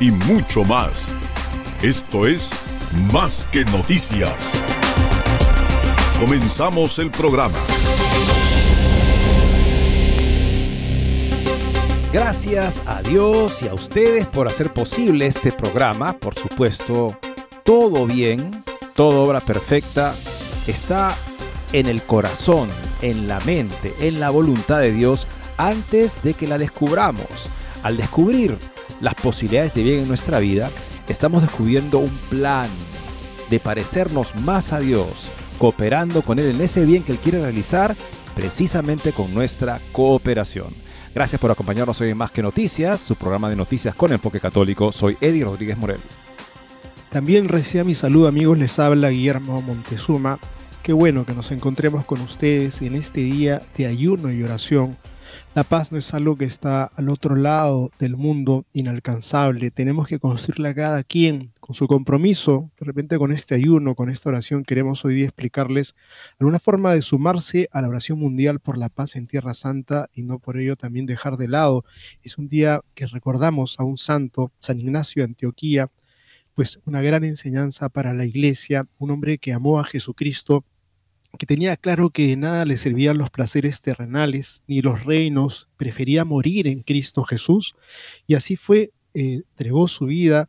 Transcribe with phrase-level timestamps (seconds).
[0.00, 1.12] y mucho más.
[1.82, 2.56] Esto es
[3.12, 4.52] Más que noticias.
[6.20, 7.58] Comenzamos el programa.
[12.12, 16.14] Gracias a Dios y a ustedes por hacer posible este programa.
[16.14, 17.18] Por supuesto,
[17.64, 20.14] todo bien, toda obra perfecta
[20.66, 21.14] está
[21.72, 22.70] en el corazón,
[23.02, 25.26] en la mente, en la voluntad de Dios
[25.58, 27.50] antes de que la descubramos.
[27.82, 28.58] Al descubrir
[29.00, 30.70] las posibilidades de bien en nuestra vida,
[31.08, 32.68] estamos descubriendo un plan
[33.50, 37.96] de parecernos más a Dios, cooperando con Él en ese bien que Él quiere realizar,
[38.34, 40.74] precisamente con nuestra cooperación.
[41.14, 44.92] Gracias por acompañarnos hoy en Más que Noticias, su programa de noticias con enfoque católico.
[44.92, 46.00] Soy Eddie Rodríguez Morel.
[47.08, 50.38] También reciba mi saludo amigos, les habla Guillermo Montezuma.
[50.82, 54.98] Qué bueno que nos encontremos con ustedes en este día de ayuno y oración.
[55.54, 59.70] La paz no es algo que está al otro lado del mundo inalcanzable.
[59.70, 62.70] Tenemos que construirla cada quien con su compromiso.
[62.78, 65.94] De repente con este ayuno, con esta oración, queremos hoy día explicarles
[66.38, 70.24] alguna forma de sumarse a la oración mundial por la paz en Tierra Santa y
[70.24, 71.84] no por ello también dejar de lado.
[72.22, 75.90] Es un día que recordamos a un santo, San Ignacio de Antioquía,
[76.54, 80.64] pues una gran enseñanza para la iglesia, un hombre que amó a Jesucristo
[81.36, 86.66] que tenía claro que nada le servían los placeres terrenales ni los reinos, prefería morir
[86.66, 87.74] en Cristo Jesús
[88.26, 90.48] y así fue, eh, entregó su vida,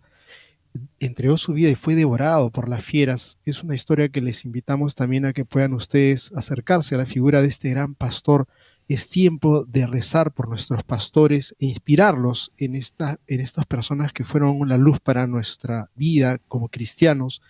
[1.00, 3.40] entregó su vida y fue devorado por las fieras.
[3.46, 7.42] Es una historia que les invitamos también a que puedan ustedes acercarse a la figura
[7.42, 8.48] de este gran pastor.
[8.88, 14.24] Es tiempo de rezar por nuestros pastores e inspirarlos en, esta, en estas personas que
[14.24, 17.42] fueron una luz para nuestra vida como cristianos,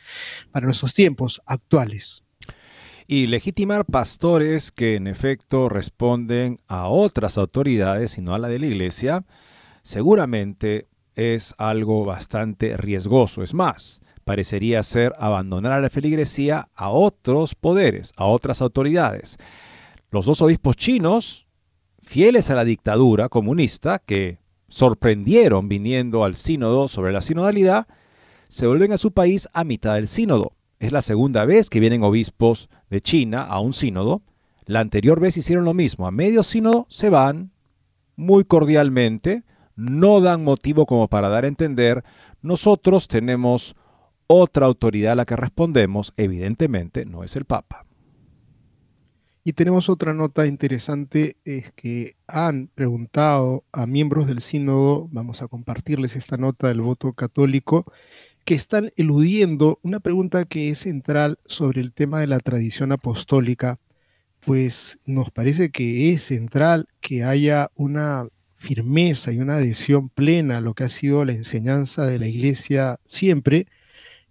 [0.52, 2.24] para nuestros tiempos actuales
[3.08, 8.60] y legitimar pastores que en efecto responden a otras autoridades y no a la de
[8.60, 9.26] la iglesia,
[9.82, 13.44] seguramente es algo bastante riesgoso.
[13.44, 19.38] Es más, parecería ser abandonar a la feligresía a otros poderes, a otras autoridades.
[20.12, 21.48] Los dos obispos chinos,
[22.02, 27.88] fieles a la dictadura comunista, que sorprendieron viniendo al sínodo sobre la sinodalidad,
[28.50, 30.57] se vuelven a su país a mitad del sínodo.
[30.80, 34.22] Es la segunda vez que vienen obispos de China a un sínodo.
[34.66, 36.08] La anterior vez hicieron lo mismo.
[36.08, 37.52] A medio sínodo se van
[38.16, 39.44] muy cordialmente,
[39.76, 42.04] no dan motivo como para dar a entender,
[42.42, 43.76] nosotros tenemos
[44.26, 47.86] otra autoridad a la que respondemos, evidentemente no es el Papa.
[49.44, 55.48] Y tenemos otra nota interesante, es que han preguntado a miembros del sínodo, vamos a
[55.48, 57.86] compartirles esta nota del voto católico,
[58.48, 63.78] que están eludiendo una pregunta que es central sobre el tema de la tradición apostólica,
[64.40, 68.26] pues nos parece que es central que haya una
[68.56, 73.02] firmeza y una adhesión plena a lo que ha sido la enseñanza de la Iglesia
[73.06, 73.68] siempre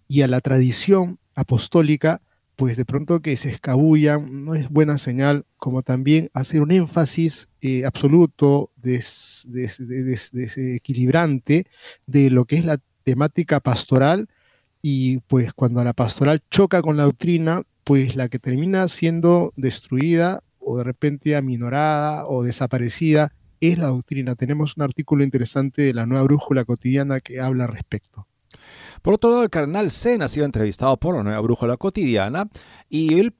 [0.07, 2.23] y a la tradición apostólica,
[2.55, 7.49] pues de pronto que se escabullan no es buena señal, como también hacer un énfasis
[7.61, 11.67] eh, absoluto, desequilibrante
[12.07, 14.27] de lo que es la temática pastoral
[14.81, 20.43] y pues cuando la pastoral choca con la doctrina, pues la que termina siendo destruida
[20.59, 23.31] o de repente aminorada o desaparecida
[23.61, 24.35] es la doctrina.
[24.35, 28.27] Tenemos un artículo interesante de la nueva brújula cotidiana que habla al respecto.
[29.01, 32.49] Por otro lado, el cardenal Sen ha sido entrevistado por la nueva brújula cotidiana
[32.89, 33.33] y él,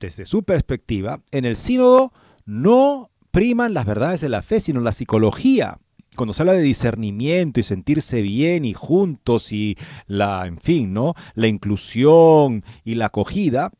[0.00, 2.12] desde su perspectiva, en el sínodo
[2.44, 5.78] no priman las verdades de la fe, sino la psicología
[6.16, 9.76] cuando se habla de discernimiento y sentirse bien y juntos y
[10.06, 11.14] la, en fin, ¿no?
[11.34, 13.72] La inclusión y la acogida,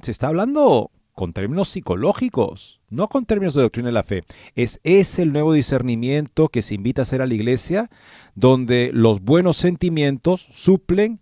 [0.00, 2.80] se está hablando con términos psicológicos.
[2.88, 4.22] no con términos de doctrina de la fe.
[4.54, 7.90] Es ese el nuevo discernimiento que se invita a hacer a la iglesia,
[8.36, 11.20] donde los buenos sentimientos suplen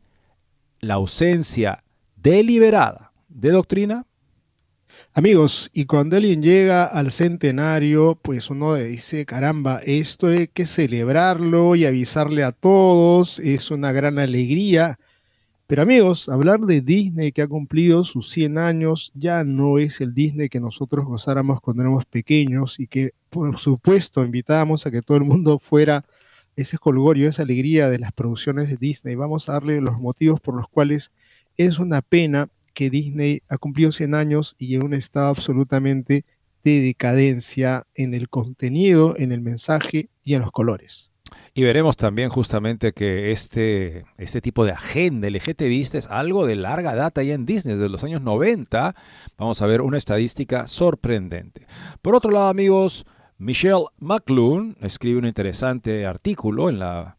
[0.80, 1.84] la ausencia
[2.16, 4.06] deliberada de doctrina
[5.16, 11.76] Amigos, y cuando alguien llega al centenario, pues uno dice, caramba, esto hay que celebrarlo
[11.76, 14.98] y avisarle a todos, es una gran alegría.
[15.68, 20.14] Pero amigos, hablar de Disney que ha cumplido sus 100 años ya no es el
[20.14, 25.16] Disney que nosotros gozáramos cuando éramos pequeños y que por supuesto invitábamos a que todo
[25.16, 26.04] el mundo fuera
[26.56, 29.14] ese colgorio, esa alegría de las producciones de Disney.
[29.14, 31.12] Vamos a darle los motivos por los cuales
[31.56, 36.24] es una pena que Disney ha cumplido 100 años y en un estado absolutamente
[36.64, 41.10] de decadencia en el contenido, en el mensaje y en los colores.
[41.52, 46.94] Y veremos también justamente que este, este tipo de agenda LGTBista es algo de larga
[46.94, 48.94] data ya en Disney, desde los años 90.
[49.38, 51.66] Vamos a ver una estadística sorprendente.
[52.02, 53.06] Por otro lado, amigos,
[53.38, 57.16] Michelle McLuhan escribe un interesante artículo en la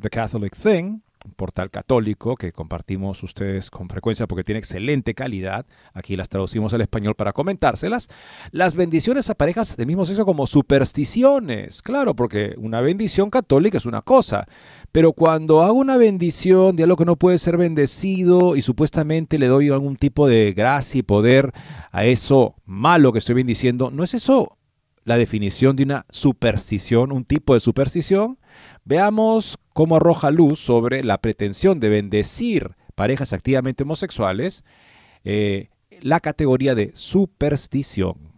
[0.00, 1.00] The Catholic Thing
[1.36, 5.66] portal católico que compartimos ustedes con frecuencia porque tiene excelente calidad.
[5.92, 8.08] Aquí las traducimos al español para comentárselas.
[8.50, 11.82] Las bendiciones a parejas del mismo sexo como supersticiones.
[11.82, 14.46] Claro, porque una bendición católica es una cosa.
[14.92, 19.48] Pero cuando hago una bendición de algo que no puede ser bendecido y supuestamente le
[19.48, 21.52] doy algún tipo de gracia y poder
[21.90, 24.56] a eso malo que estoy bendiciendo, ¿no es eso
[25.04, 28.38] la definición de una superstición, un tipo de superstición?
[28.84, 34.64] Veamos cómo arroja luz sobre la pretensión de bendecir parejas activamente homosexuales
[35.24, 35.70] eh,
[36.00, 38.34] la categoría de superstición.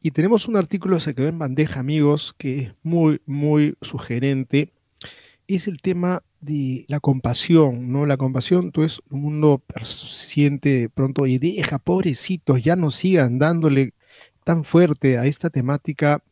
[0.00, 4.72] Y tenemos un artículo que se quedó en bandeja, amigos, que es muy, muy sugerente.
[5.46, 8.06] Es el tema de la compasión, ¿no?
[8.06, 13.94] La compasión, todo es un mundo siente pronto y deja, pobrecitos, ya no sigan dándole
[14.44, 16.22] tan fuerte a esta temática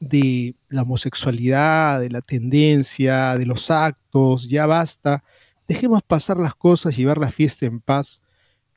[0.00, 5.24] de la homosexualidad, de la tendencia, de los actos, ya basta,
[5.68, 8.22] dejemos pasar las cosas, llevar la fiesta en paz.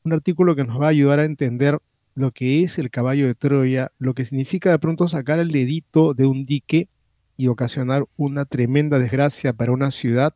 [0.03, 1.79] Un artículo que nos va a ayudar a entender
[2.15, 6.13] lo que es el caballo de Troya, lo que significa de pronto sacar el dedito
[6.13, 6.89] de un dique
[7.37, 10.33] y ocasionar una tremenda desgracia para una ciudad.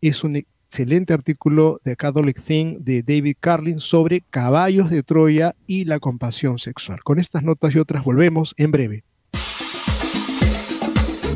[0.00, 5.84] Es un excelente artículo de Catholic Thing de David Carlin sobre caballos de Troya y
[5.84, 7.02] la compasión sexual.
[7.02, 9.04] Con estas notas y otras volvemos en breve.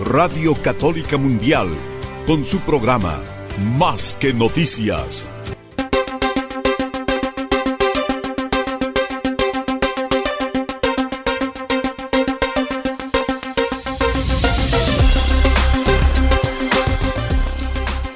[0.00, 1.68] Radio Católica Mundial,
[2.26, 3.22] con su programa
[3.78, 5.30] Más que Noticias.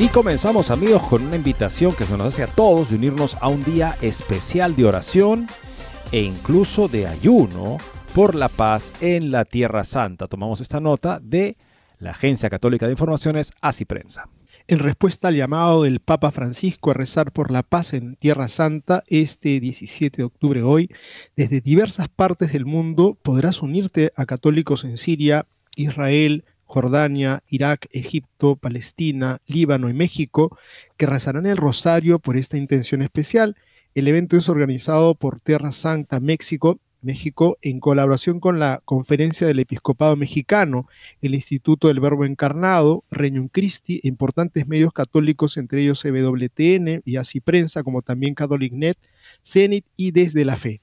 [0.00, 3.46] Y comenzamos amigos con una invitación que se nos hace a todos de unirnos a
[3.46, 5.46] un día especial de oración
[6.10, 7.78] e incluso de ayuno
[8.14, 10.26] por la paz en la Tierra Santa.
[10.26, 11.56] Tomamos esta nota de
[11.98, 14.28] la Agencia Católica de Informaciones, Así Prensa.
[14.66, 19.02] En respuesta al llamado del Papa Francisco a rezar por la paz en Tierra Santa,
[19.06, 20.90] este 17 de octubre hoy,
[21.36, 28.56] desde diversas partes del mundo podrás unirte a católicos en Siria, Israel, Jordania, Irak, Egipto,
[28.56, 30.58] Palestina, Líbano y México,
[30.98, 33.56] que rezarán el rosario por esta intención especial.
[33.94, 39.60] El evento es organizado por Tierra Santa México México, en colaboración con la Conferencia del
[39.60, 40.86] Episcopado Mexicano,
[41.20, 47.16] el Instituto del Verbo Encarnado, Regnum Christi, e importantes medios católicos, entre ellos CWTN y
[47.16, 48.96] Así Prensa, como también CatholicNet,
[49.44, 50.80] Zenit y Desde la Fe.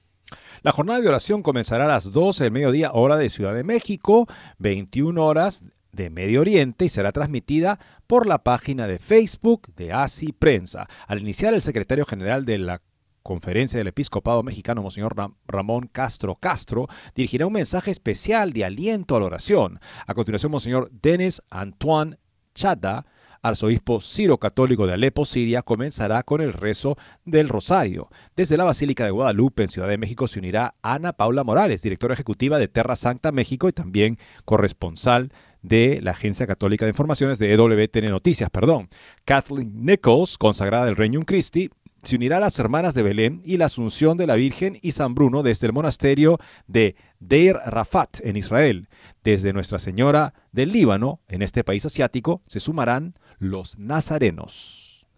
[0.62, 4.26] La jornada de oración comenzará a las 12 del mediodía, hora de Ciudad de México,
[4.58, 10.32] 21 horas de Medio Oriente y será transmitida por la página de Facebook de ASI
[10.32, 10.88] Prensa.
[11.06, 12.82] Al iniciar, el secretario general de la
[13.26, 15.16] Conferencia del Episcopado Mexicano, Monseñor
[15.48, 19.80] Ramón Castro Castro, dirigirá un mensaje especial de aliento a la oración.
[20.06, 22.18] A continuación, Monseñor Denis Antoine
[22.54, 23.04] Chada,
[23.42, 28.10] arzobispo Ciro Católico de Alepo, Siria, comenzará con el rezo del Rosario.
[28.36, 32.14] Desde la Basílica de Guadalupe, en Ciudad de México, se unirá Ana Paula Morales, directora
[32.14, 37.52] ejecutiva de Terra Santa México y también corresponsal de la Agencia Católica de Informaciones de
[37.52, 38.88] EWTN Noticias, perdón.
[39.24, 41.70] Kathleen Nichols, consagrada del Reino Christi,
[42.06, 45.14] se unirá a las hermanas de Belén y la Asunción de la Virgen y San
[45.14, 48.88] Bruno desde el monasterio de Deir Rafat en Israel.
[49.24, 55.08] Desde Nuestra Señora del Líbano, en este país asiático, se sumarán los nazarenos.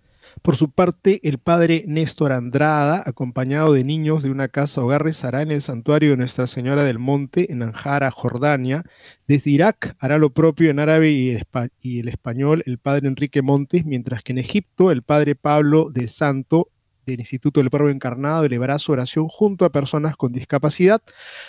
[0.42, 5.42] Por su parte, el padre Néstor Andrada, acompañado de niños de una casa hogar, rezará
[5.42, 8.84] en el santuario de Nuestra Señora del Monte, en Anjara, Jordania.
[9.26, 14.22] Desde Irak hará lo propio en árabe y el español el padre Enrique Montes, mientras
[14.22, 16.68] que en Egipto el padre Pablo del Santo
[17.12, 21.00] del Instituto del Pueblo Encarnado elevará su oración junto a personas con discapacidad.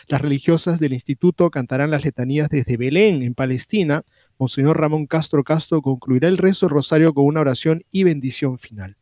[0.07, 4.03] Las religiosas del instituto cantarán las letanías desde Belén, en Palestina.
[4.37, 8.97] Monseñor Ramón Castro Castro concluirá el rezo rosario con una oración y bendición final.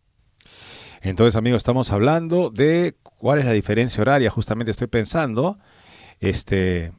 [1.02, 4.30] Entonces, amigos, estamos hablando de cuál es la diferencia horaria.
[4.30, 5.60] Justamente estoy pensando,
[6.20, 6.92] este,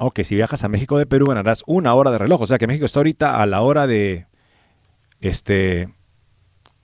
[0.00, 2.40] ok, si viajas a México de Perú ganarás una hora de reloj.
[2.40, 4.26] O sea que México está ahorita a la hora de,
[5.20, 5.88] este,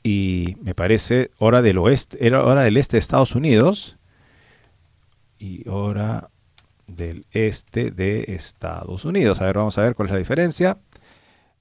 [0.03, 3.99] y me parece hora del oeste, era hora del este de Estados Unidos
[5.39, 6.31] y hora
[6.87, 9.41] del este de Estados Unidos.
[9.41, 10.79] A ver, vamos a ver cuál es la diferencia.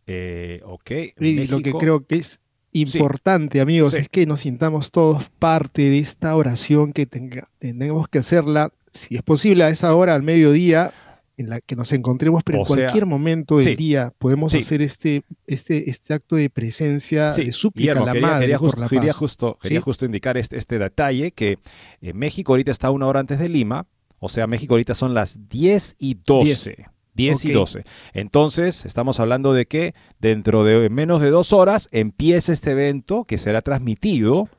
[0.07, 0.91] Eh, ok.
[1.19, 2.41] Y lo que creo que es
[2.71, 8.19] importante, amigos, es que nos sintamos todos parte de esta oración que tenga, tenemos que
[8.19, 10.93] hacerla, si es posible, a esa hora, al mediodía,
[11.39, 15.89] en la que nos encontremos, pero en cualquier momento del día podemos hacer este, este,
[15.89, 19.79] este acto de presencia, de súplica a la madre quería, justo, por la justo, quería
[19.79, 21.57] justo indicar este, este detalle, que
[22.01, 23.87] eh, México ahorita está una hora antes de Lima,
[24.19, 26.85] o sea, México ahorita son las 10 y 12.
[27.15, 27.83] 10, y 12.
[28.13, 33.37] Entonces, estamos hablando de que dentro de menos de dos horas empieza este evento que
[33.37, 34.49] será transmitido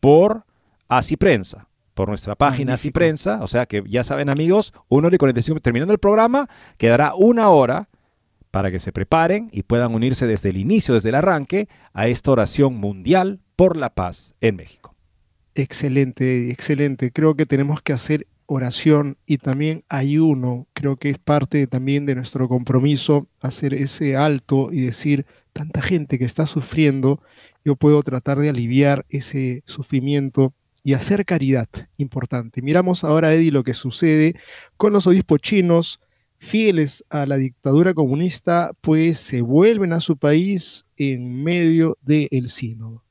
[0.00, 0.44] por
[0.88, 3.42] Así Prensa por nuestra página Así Prensa.
[3.42, 7.48] O sea que ya saben, amigos, 1 hora y 45, terminando el programa, quedará una
[7.48, 7.88] hora
[8.50, 12.30] para que se preparen y puedan unirse desde el inicio, desde el arranque, a esta
[12.30, 14.94] oración mundial por la paz en México.
[15.54, 17.10] Excelente, excelente.
[17.12, 20.66] Creo que tenemos que hacer oración y también ayuno.
[20.72, 26.18] Creo que es parte también de nuestro compromiso hacer ese alto y decir, tanta gente
[26.18, 27.20] que está sufriendo,
[27.64, 30.52] yo puedo tratar de aliviar ese sufrimiento
[30.84, 32.60] y hacer caridad, importante.
[32.60, 34.36] Miramos ahora, Eddie, lo que sucede
[34.76, 35.98] con los obispos chinos,
[36.36, 43.02] fieles a la dictadura comunista, pues se vuelven a su país en medio del sínodo.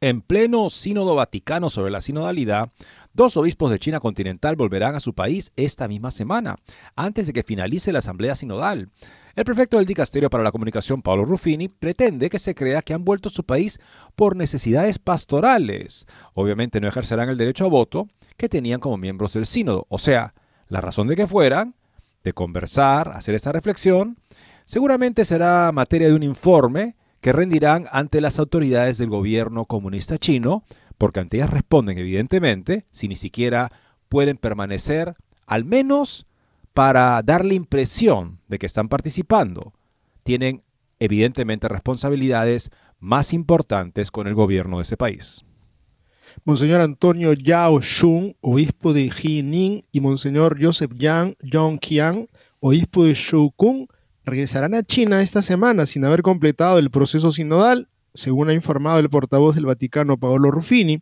[0.00, 2.70] En pleno sínodo vaticano sobre la sinodalidad,
[3.12, 6.54] dos obispos de China continental volverán a su país esta misma semana,
[6.94, 8.90] antes de que finalice la asamblea sinodal.
[9.38, 13.04] El prefecto del Dicasterio para la Comunicación, Paolo Ruffini, pretende que se crea que han
[13.04, 13.78] vuelto a su país
[14.16, 16.08] por necesidades pastorales.
[16.34, 19.86] Obviamente no ejercerán el derecho a voto que tenían como miembros del sínodo.
[19.90, 20.34] O sea,
[20.66, 21.76] la razón de que fueran,
[22.24, 24.18] de conversar, hacer esta reflexión,
[24.64, 30.64] seguramente será materia de un informe que rendirán ante las autoridades del gobierno comunista chino,
[30.98, 33.70] porque ante ellas responden evidentemente, si ni siquiera
[34.08, 35.14] pueden permanecer
[35.46, 36.26] al menos
[36.74, 39.72] para dar la impresión de que están participando,
[40.22, 40.62] tienen
[40.98, 45.44] evidentemente responsabilidades más importantes con el gobierno de ese país.
[46.44, 52.28] Monseñor Antonio Yao Shun, obispo de Jining, y Monseñor Joseph Yang Zhongqiang,
[52.60, 53.86] obispo de Shukun,
[54.24, 59.08] regresarán a China esta semana sin haber completado el proceso sinodal según ha informado el
[59.08, 61.00] portavoz del Vaticano, Paolo Ruffini,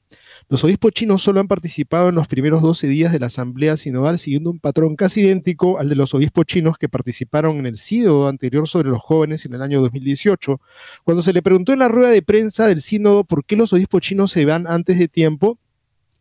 [0.50, 4.18] los obispos chinos solo han participado en los primeros 12 días de la Asamblea Sinodal
[4.18, 8.28] siguiendo un patrón casi idéntico al de los obispos chinos que participaron en el sínodo
[8.28, 10.60] anterior sobre los jóvenes en el año 2018.
[11.04, 14.02] Cuando se le preguntó en la rueda de prensa del sínodo por qué los obispos
[14.02, 15.58] chinos se van antes de tiempo,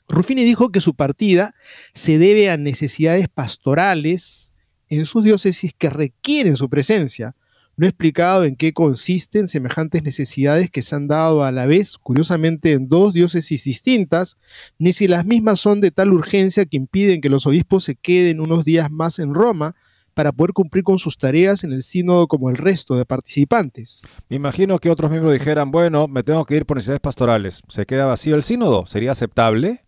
[0.07, 1.53] Ruffini dijo que su partida
[1.93, 4.53] se debe a necesidades pastorales
[4.87, 7.35] en sus diócesis que requieren su presencia
[7.77, 11.97] no ha explicado en qué consisten semejantes necesidades que se han dado a la vez,
[11.97, 14.37] curiosamente, en dos diócesis distintas,
[14.79, 18.39] ni si las mismas son de tal urgencia que impiden que los obispos se queden
[18.39, 19.75] unos días más en Roma
[20.13, 24.01] para poder cumplir con sus tareas en el sínodo como el resto de participantes.
[24.29, 27.61] Me imagino que otros miembros dijeran, bueno, me tengo que ir por necesidades pastorales.
[27.67, 28.85] ¿Se queda vacío el sínodo?
[28.85, 29.83] ¿Sería aceptable?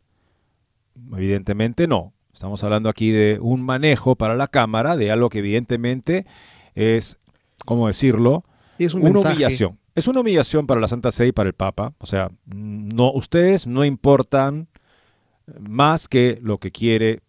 [1.14, 2.14] Evidentemente no.
[2.34, 6.26] Estamos hablando aquí de un manejo para la Cámara de algo que evidentemente
[6.76, 7.18] es
[7.68, 8.46] ¿cómo decirlo?
[8.80, 9.78] Es un una humillación.
[9.94, 11.94] Es una humillación para la Santa Sede y para el Papa.
[11.98, 14.70] O sea, no, ustedes no importan
[15.60, 17.20] más que lo que quiere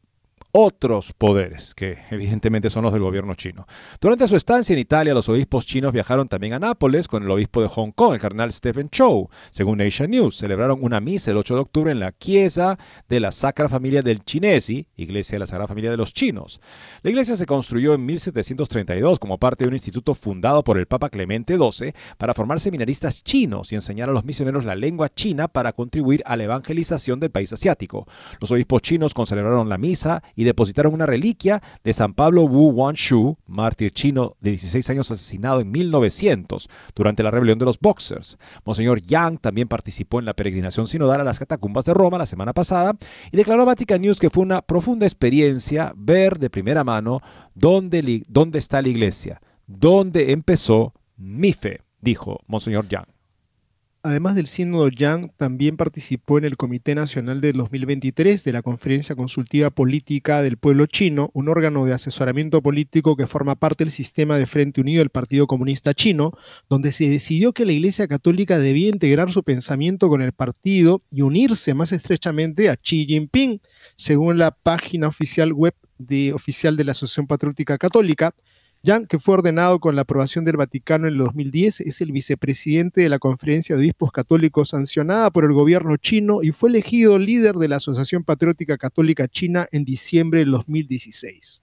[0.53, 3.67] otros poderes, que evidentemente son los del gobierno chino.
[4.01, 7.63] Durante su estancia en Italia, los obispos chinos viajaron también a Nápoles con el obispo
[7.63, 9.29] de Hong Kong, el cardenal Stephen Chow.
[9.51, 12.79] Según Asia News, celebraron una misa el 8 de octubre en la Chiesa
[13.09, 16.61] de la Sacra Familia del Chinesi, Iglesia de la Sagrada Familia de los Chinos.
[17.03, 21.11] La iglesia se construyó en 1732 como parte de un instituto fundado por el Papa
[21.11, 25.73] Clemente XII para formar seminaristas chinos y enseñar a los misioneros la lengua china para
[25.73, 28.07] contribuir a la evangelización del país asiático.
[28.41, 33.37] Los obispos chinos celebraron la misa y depositaron una reliquia de San Pablo Wu Wanshu,
[33.47, 38.39] mártir chino de 16 años asesinado en 1900 durante la rebelión de los Boxers.
[38.65, 42.53] Monseñor Yang también participó en la peregrinación sinodal a las catacumbas de Roma la semana
[42.53, 42.97] pasada
[43.31, 47.21] y declaró a Vatican News que fue una profunda experiencia ver de primera mano
[47.55, 53.18] dónde, dónde está la iglesia, dónde empezó mi fe, dijo Monseñor Yang.
[54.09, 59.15] Además del sínodo Yang, también participó en el Comité Nacional del 2023 de la Conferencia
[59.15, 64.39] Consultiva Política del Pueblo Chino, un órgano de asesoramiento político que forma parte del sistema
[64.39, 66.33] de Frente Unido del Partido Comunista Chino,
[66.71, 71.21] donde se decidió que la Iglesia Católica debía integrar su pensamiento con el partido y
[71.21, 73.61] unirse más estrechamente a Xi Jinping,
[73.95, 75.75] según la página oficial web
[76.33, 78.35] oficial de la Asociación Patriótica Católica.
[78.89, 83.03] Yang, que fue ordenado con la aprobación del Vaticano en el 2010, es el vicepresidente
[83.03, 87.57] de la Conferencia de Obispos Católicos sancionada por el gobierno chino y fue elegido líder
[87.57, 91.63] de la Asociación Patriótica Católica China en diciembre del 2016.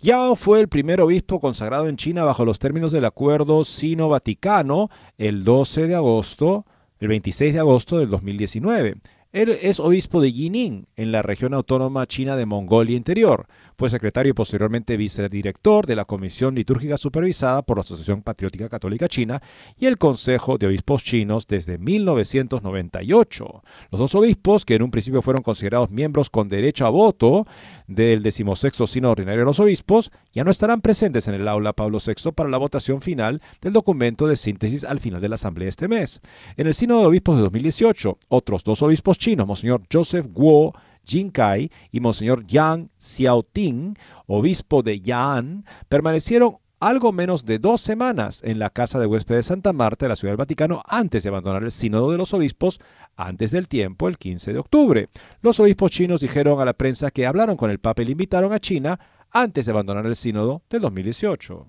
[0.00, 4.88] Yao fue el primer obispo consagrado en China bajo los términos del acuerdo sino-vaticano
[5.18, 6.64] el 12 de agosto,
[7.00, 8.94] el 26 de agosto del 2019.
[9.32, 13.46] Él es obispo de Jining, en la región autónoma china de Mongolia Interior.
[13.78, 19.08] Fue secretario y posteriormente vicedirector de la Comisión Litúrgica supervisada por la Asociación Patriótica Católica
[19.08, 19.40] China
[19.78, 23.62] y el Consejo de Obispos Chinos desde 1998.
[23.90, 27.46] Los dos obispos, que en un principio fueron considerados miembros con derecho a voto
[27.86, 32.00] del decimosexto Sino Ordinario de los Obispos, ya no estarán presentes en el aula Pablo
[32.06, 35.88] VI para la votación final del documento de síntesis al final de la Asamblea este
[35.88, 36.20] mes.
[36.58, 40.72] En el Sino de Obispos de 2018, otros dos obispos chinos, Monseñor Joseph Guo
[41.04, 48.58] Jinkai y Monseñor Yang Xiaoting, obispo de Yan, permanecieron algo menos de dos semanas en
[48.58, 51.62] la casa de huésped de Santa Marta de la Ciudad del Vaticano antes de abandonar
[51.62, 52.80] el sínodo de los obispos
[53.14, 55.08] antes del tiempo, el 15 de octubre.
[55.40, 58.52] Los obispos chinos dijeron a la prensa que hablaron con el Papa y le invitaron
[58.52, 58.98] a China
[59.30, 61.68] antes de abandonar el sínodo del 2018.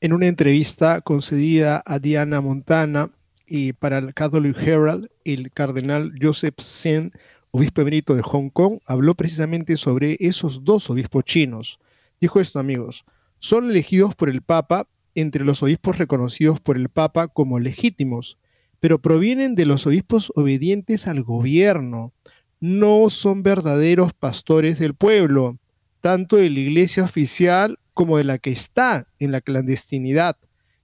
[0.00, 3.10] En una entrevista concedida a Diana Montana,
[3.48, 7.12] y para el Catholic Herald, el cardenal Joseph Sen,
[7.50, 11.80] obispo emérito de Hong Kong, habló precisamente sobre esos dos obispos chinos.
[12.20, 13.04] Dijo esto, amigos,
[13.38, 18.38] son elegidos por el Papa entre los obispos reconocidos por el Papa como legítimos,
[18.80, 22.12] pero provienen de los obispos obedientes al gobierno.
[22.60, 25.58] No son verdaderos pastores del pueblo,
[26.00, 30.36] tanto de la iglesia oficial como de la que está en la clandestinidad,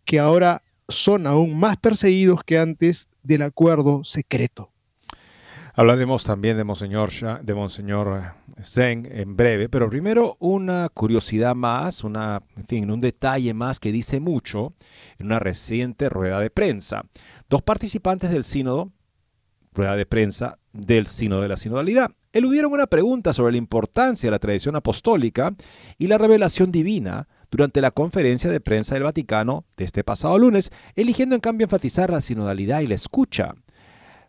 [0.04, 4.70] que ahora son aún más perseguidos que antes del acuerdo secreto.
[5.76, 7.10] Hablaremos también de Monseñor,
[7.42, 7.54] de
[8.76, 14.20] en breve, pero primero una curiosidad más, una, en fin, un detalle más que dice
[14.20, 14.72] mucho
[15.18, 17.04] en una reciente rueda de prensa.
[17.50, 18.92] Dos participantes del sínodo,
[19.72, 24.32] rueda de prensa del sínodo de la sinodalidad, eludieron una pregunta sobre la importancia de
[24.32, 25.56] la tradición apostólica
[25.98, 30.72] y la revelación divina durante la conferencia de prensa del Vaticano de este pasado lunes,
[30.96, 33.54] eligiendo en cambio enfatizar la sinodalidad y la escucha.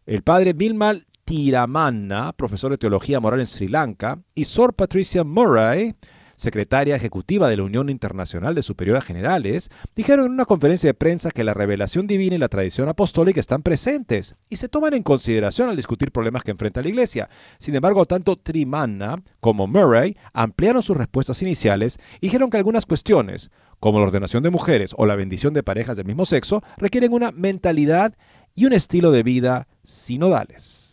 [0.05, 5.95] El padre Bilmal Tiramanna, profesor de teología moral en Sri Lanka, y Sor Patricia Murray,
[6.35, 11.31] secretaria ejecutiva de la Unión Internacional de Superiores Generales, dijeron en una conferencia de prensa
[11.31, 15.69] que la revelación divina y la tradición apostólica están presentes y se toman en consideración
[15.69, 17.29] al discutir problemas que enfrenta la Iglesia.
[17.59, 23.51] Sin embargo, tanto Trimanna como Murray ampliaron sus respuestas iniciales y dijeron que algunas cuestiones,
[23.79, 27.31] como la ordenación de mujeres o la bendición de parejas del mismo sexo, requieren una
[27.31, 28.15] mentalidad
[28.55, 30.84] y un estilo de vida sinodales.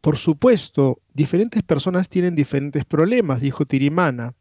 [0.00, 4.34] Por supuesto, diferentes personas tienen diferentes problemas, dijo Tirimana,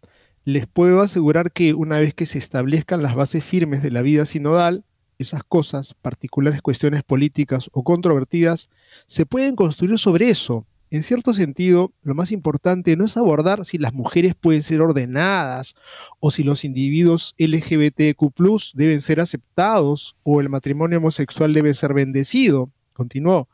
[0.46, 4.26] Les puedo asegurar que una vez que se establezcan las bases firmes de la vida
[4.26, 4.86] sinodal,
[5.18, 8.70] esas cosas, particulares cuestiones políticas o controvertidas,
[9.06, 10.66] se pueden construir sobre eso.
[10.92, 15.76] En cierto sentido, lo más importante no es abordar si las mujeres pueden ser ordenadas
[16.22, 18.34] o si los individuos LGBTQ
[18.74, 22.72] deben ser aceptados o el matrimonio homosexual debe ser bendecido.
[22.94, 23.50] Continuó.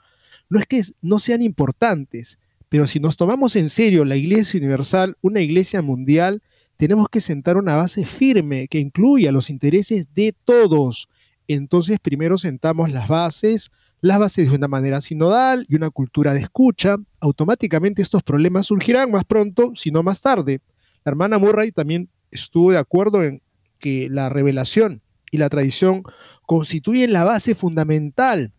[0.49, 5.17] No es que no sean importantes, pero si nos tomamos en serio la Iglesia Universal,
[5.21, 6.41] una Iglesia mundial,
[6.77, 11.07] tenemos que sentar una base firme que incluya los intereses de todos.
[11.47, 16.41] Entonces primero sentamos las bases, las bases de una manera sinodal y una cultura de
[16.41, 16.97] escucha.
[17.19, 20.59] Automáticamente estos problemas surgirán más pronto, si no más tarde.
[21.03, 23.41] La hermana Murray también estuvo de acuerdo en
[23.79, 26.03] que la revelación y la tradición
[26.45, 28.51] constituyen la base fundamental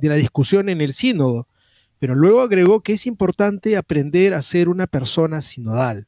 [0.00, 1.46] de la discusión en el sínodo,
[1.98, 6.06] pero luego agregó que es importante aprender a ser una persona sinodal.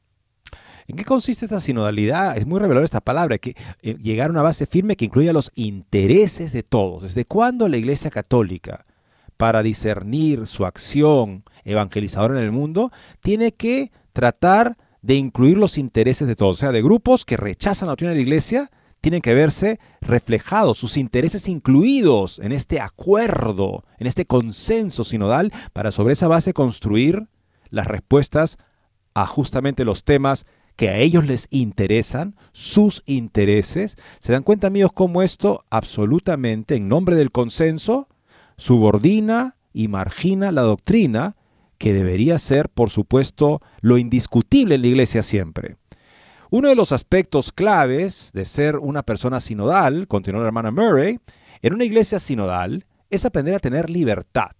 [0.87, 2.37] ¿En qué consiste esta sinodalidad?
[2.37, 5.51] Es muy reveladora esta palabra, que eh, llegar a una base firme que incluya los
[5.55, 7.03] intereses de todos.
[7.03, 8.85] ¿Desde cuándo la Iglesia Católica,
[9.37, 16.27] para discernir su acción evangelizadora en el mundo, tiene que tratar de incluir los intereses
[16.27, 16.57] de todos?
[16.57, 18.69] O sea, de grupos que rechazan la doctrina de la Iglesia,
[19.03, 25.91] tienen que verse reflejados, sus intereses incluidos en este acuerdo, en este consenso sinodal, para
[25.91, 27.27] sobre esa base construir
[27.69, 28.57] las respuestas
[29.13, 30.45] a justamente los temas
[30.77, 33.97] que a ellos les interesan, sus intereses.
[34.21, 38.07] ¿Se dan cuenta, amigos, cómo esto absolutamente, en nombre del consenso,
[38.55, 41.35] subordina y margina la doctrina
[41.77, 45.75] que debería ser, por supuesto, lo indiscutible en la iglesia siempre?
[46.53, 51.19] Uno de los aspectos claves de ser una persona sinodal, continuó la hermana Murray,
[51.63, 54.51] en una iglesia sinodal es aprender a tener libertad.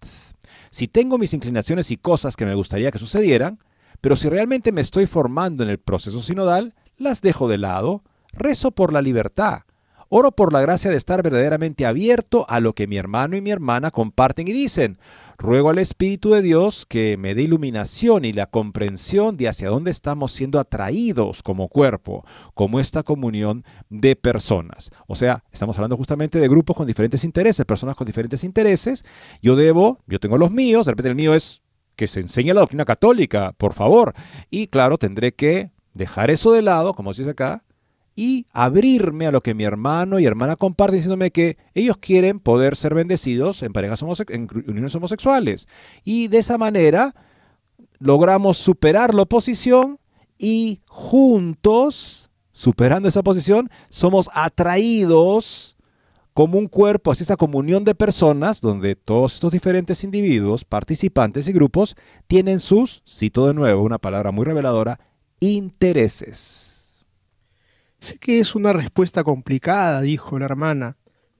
[0.72, 3.60] Si tengo mis inclinaciones y cosas que me gustaría que sucedieran,
[4.02, 8.02] pero si realmente me estoy formando en el proceso sinodal, las dejo de lado,
[8.32, 9.62] rezo por la libertad,
[10.10, 13.52] oro por la gracia de estar verdaderamente abierto a lo que mi hermano y mi
[13.52, 14.98] hermana comparten y dicen.
[15.44, 19.92] Ruego al Espíritu de Dios que me dé iluminación y la comprensión de hacia dónde
[19.92, 24.90] estamos siendo atraídos como cuerpo, como esta comunión de personas.
[25.06, 29.04] O sea, estamos hablando justamente de grupos con diferentes intereses, personas con diferentes intereses.
[29.42, 31.62] Yo debo, yo tengo los míos, de repente el mío es
[31.98, 34.14] que se enseñe la doctrina católica, por favor.
[34.50, 37.66] Y claro, tendré que dejar eso de lado, como se dice acá,
[38.16, 42.76] y abrirme a lo que mi hermano y hermana comparten diciéndome que ellos quieren poder
[42.76, 45.68] ser bendecidos en parejas en uniones homosexuales.
[46.04, 47.16] Y de esa manera
[48.00, 50.00] logramos superar la oposición
[50.38, 55.78] y juntos, superando esa oposición, somos atraídos
[56.34, 61.54] como un cuerpo, así esa comunión de personas donde todos estos diferentes individuos, participantes y
[61.54, 61.96] grupos
[62.28, 65.00] tienen sus, cito de nuevo una palabra muy reveladora,
[65.40, 66.73] intereses.
[68.04, 70.98] Sé que es una respuesta complicada, dijo la hermana.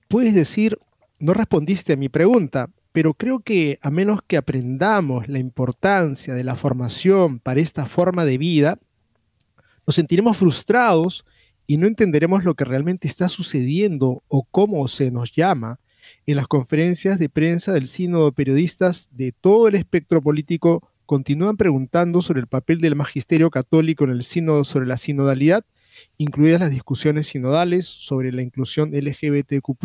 [0.08, 0.80] Puedes decir,
[1.20, 6.46] no respondiste a mi pregunta, pero creo que a menos que aprendamos la importancia de
[6.46, 8.80] la formación para esta forma de vida,
[9.86, 11.26] nos sentiremos frustrados
[11.68, 15.82] y no entenderemos lo que realmente está sucediendo o cómo se nos llama
[16.26, 22.22] en las conferencias de prensa del sínodo periodistas de todo el espectro político continúan preguntando
[22.22, 25.66] sobre el papel del magisterio católico en el sínodo sobre la sinodalidad,
[26.18, 29.76] incluidas las discusiones sinodales sobre la inclusión LGBTQ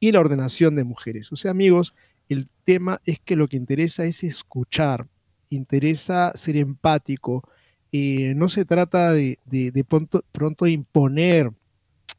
[0.00, 1.32] y la ordenación de mujeres.
[1.32, 1.94] O sea, amigos,
[2.28, 5.06] el tema es que lo que interesa es escuchar,
[5.50, 7.48] interesa ser empático,
[7.92, 9.38] eh, no se trata de,
[10.32, 11.52] pronto, imponer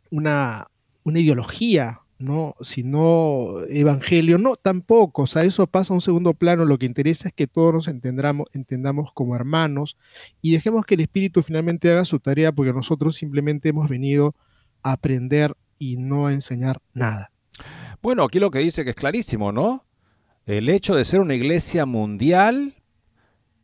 [0.09, 0.67] una
[1.05, 2.55] ideología, ¿no?
[2.61, 7.27] sino evangelio, no, tampoco, o sea, eso pasa a un segundo plano, lo que interesa
[7.27, 9.97] es que todos nos entendamos, entendamos como hermanos
[10.41, 14.35] y dejemos que el Espíritu finalmente haga su tarea porque nosotros simplemente hemos venido
[14.83, 17.31] a aprender y no a enseñar nada.
[18.01, 19.85] Bueno, aquí lo que dice que es clarísimo, ¿no?
[20.45, 22.75] El hecho de ser una iglesia mundial,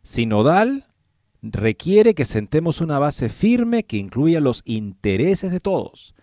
[0.01, 0.87] sinodal,
[1.41, 6.15] requiere que sentemos una base firme que incluya los intereses de todos.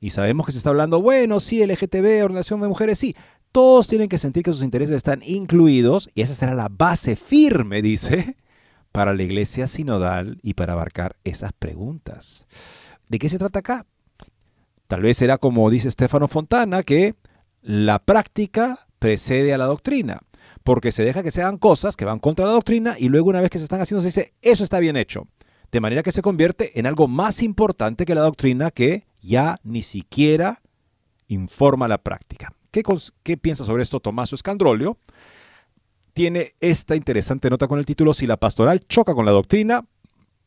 [0.00, 3.16] Y sabemos que se está hablando, bueno, sí, LGTB, ordenación de mujeres, sí.
[3.52, 7.80] Todos tienen que sentir que sus intereses están incluidos y esa será la base firme,
[7.80, 8.36] dice,
[8.92, 12.46] para la iglesia sinodal y para abarcar esas preguntas.
[13.08, 13.86] ¿De qué se trata acá?
[14.88, 17.14] Tal vez será como dice Stefano Fontana, que
[17.62, 20.20] la práctica precede a la doctrina
[20.66, 23.40] porque se deja que se hagan cosas que van contra la doctrina y luego una
[23.40, 25.28] vez que se están haciendo se dice, eso está bien hecho.
[25.70, 29.82] De manera que se convierte en algo más importante que la doctrina que ya ni
[29.82, 30.62] siquiera
[31.28, 32.52] informa la práctica.
[32.70, 34.98] ¿Qué, piensa sobre esto Tomás Escandrolio?
[36.12, 39.84] Tiene esta interesante nota con el título Si la pastoral choca con la doctrina,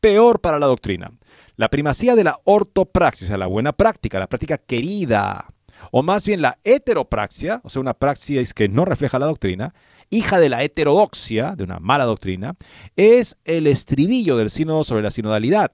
[0.00, 1.12] peor para la doctrina.
[1.56, 5.52] La primacía de la ortopraxia, o sea, la buena práctica, la práctica querida,
[5.90, 9.74] o más bien la heteropraxia, o sea, una praxis que no refleja la doctrina,
[10.08, 12.56] hija de la heterodoxia, de una mala doctrina,
[12.96, 15.72] es el estribillo del sínodo sobre la sinodalidad.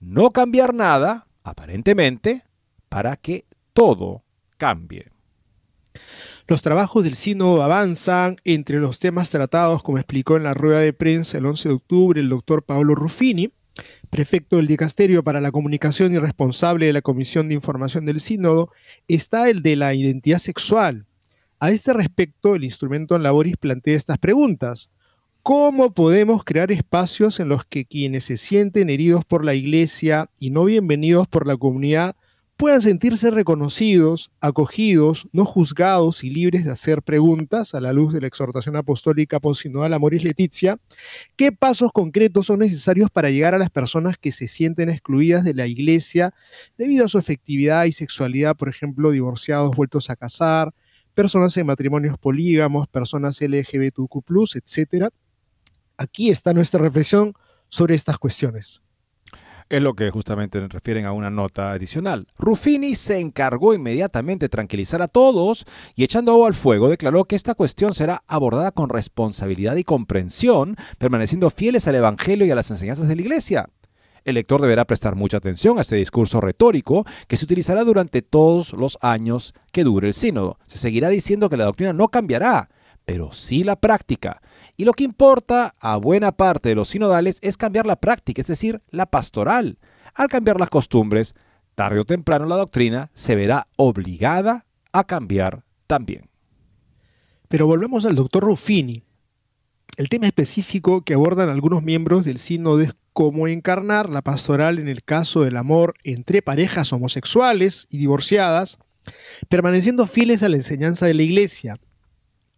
[0.00, 2.42] No cambiar nada, aparentemente,
[2.88, 4.24] para que todo
[4.56, 5.10] cambie.
[6.46, 10.92] Los trabajos del sínodo avanzan entre los temas tratados, como explicó en la rueda de
[10.92, 13.52] prensa el 11 de octubre el doctor Paolo Ruffini,
[14.10, 18.70] prefecto del Dicasterio para la Comunicación y responsable de la Comisión de Información del Sínodo,
[19.08, 21.06] está el de la identidad sexual.
[21.60, 24.90] A este respecto, el instrumento en Laboris plantea estas preguntas.
[25.46, 30.48] ¿Cómo podemos crear espacios en los que quienes se sienten heridos por la Iglesia y
[30.48, 32.16] no bienvenidos por la comunidad
[32.56, 38.22] puedan sentirse reconocidos, acogidos, no juzgados y libres de hacer preguntas a la luz de
[38.22, 40.78] la exhortación apostólica posinodal Amoris Leticia,
[41.36, 45.52] ¿qué pasos concretos son necesarios para llegar a las personas que se sienten excluidas de
[45.52, 46.32] la iglesia
[46.78, 50.72] debido a su efectividad y sexualidad, por ejemplo, divorciados vueltos a casar,
[51.12, 54.22] personas en matrimonios polígamos, personas LGBTQ+,
[54.54, 55.10] etcétera?
[55.96, 57.34] Aquí está nuestra reflexión
[57.68, 58.82] sobre estas cuestiones.
[59.70, 62.26] Es lo que justamente refieren a una nota adicional.
[62.36, 67.34] Ruffini se encargó inmediatamente de tranquilizar a todos y echando agua al fuego declaró que
[67.34, 72.70] esta cuestión será abordada con responsabilidad y comprensión, permaneciendo fieles al Evangelio y a las
[72.70, 73.68] enseñanzas de la Iglesia.
[74.24, 78.72] El lector deberá prestar mucha atención a este discurso retórico que se utilizará durante todos
[78.72, 80.58] los años que dure el sínodo.
[80.66, 82.70] Se seguirá diciendo que la doctrina no cambiará,
[83.04, 84.40] pero sí la práctica.
[84.76, 88.48] Y lo que importa a buena parte de los sinodales es cambiar la práctica, es
[88.48, 89.78] decir, la pastoral.
[90.14, 91.34] Al cambiar las costumbres,
[91.74, 96.28] tarde o temprano la doctrina se verá obligada a cambiar también.
[97.48, 99.04] Pero volvemos al doctor Ruffini.
[99.96, 104.88] El tema específico que abordan algunos miembros del sínodo es cómo encarnar la pastoral en
[104.88, 108.78] el caso del amor entre parejas homosexuales y divorciadas,
[109.48, 111.76] permaneciendo fieles a la enseñanza de la Iglesia.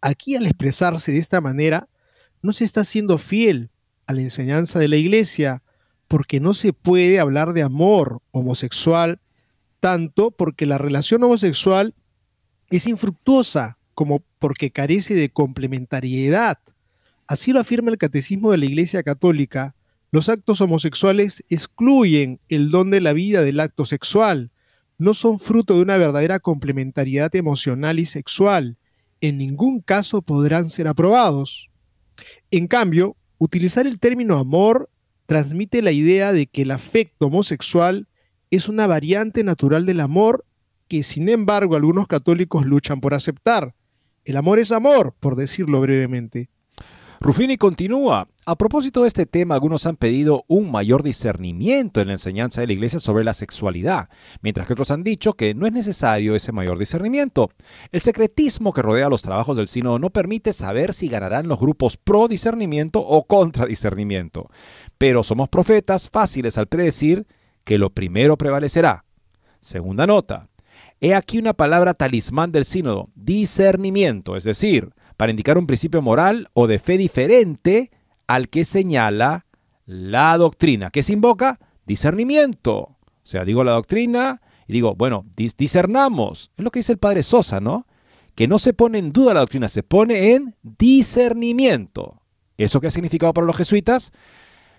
[0.01, 1.89] Aquí al expresarse de esta manera,
[2.43, 3.71] no se está siendo fiel
[4.07, 5.63] a la enseñanza de la iglesia,
[6.09, 9.21] porque no se puede hablar de amor homosexual,
[9.81, 11.95] tanto porque la relación homosexual
[12.71, 16.59] es infructuosa como porque carece de complementariedad.
[17.27, 19.75] Así lo afirma el Catecismo de la Iglesia Católica,
[20.13, 24.51] los actos homosexuales excluyen el don de la vida del acto sexual,
[24.99, 28.79] no son fruto de una verdadera complementariedad emocional y sexual,
[29.21, 31.71] en ningún caso podrán ser aprobados.
[32.51, 34.91] En cambio, utilizar el término amor
[35.27, 38.09] transmite la idea de que el afecto homosexual
[38.51, 40.45] es una variante natural del amor
[40.89, 43.75] que sin embargo algunos católicos luchan por aceptar.
[44.25, 46.49] El amor es amor, por decirlo brevemente.
[47.21, 48.29] Ruffini continúa.
[48.49, 52.69] A propósito de este tema, algunos han pedido un mayor discernimiento en la enseñanza de
[52.69, 54.09] la Iglesia sobre la sexualidad,
[54.41, 57.51] mientras que otros han dicho que no es necesario ese mayor discernimiento.
[57.91, 61.97] El secretismo que rodea los trabajos del sínodo no permite saber si ganarán los grupos
[61.97, 64.49] pro discernimiento o contra discernimiento.
[64.97, 67.27] Pero somos profetas fáciles al predecir
[67.65, 69.05] que lo primero prevalecerá.
[69.59, 70.51] Segunda nota.
[71.01, 76.49] He aquí una palabra talismán del sínodo, discernimiento, es decir, para indicar un principio moral
[76.53, 77.91] o de fe diferente
[78.27, 79.47] al que señala
[79.85, 80.91] la doctrina.
[80.91, 81.59] ¿Qué se invoca?
[81.87, 82.77] Discernimiento.
[82.77, 86.51] O sea, digo la doctrina y digo, bueno, discernamos.
[86.57, 87.87] Es lo que dice el padre Sosa, ¿no?
[88.35, 92.21] Que no se pone en duda la doctrina, se pone en discernimiento.
[92.59, 94.13] ¿Eso qué ha significado para los jesuitas?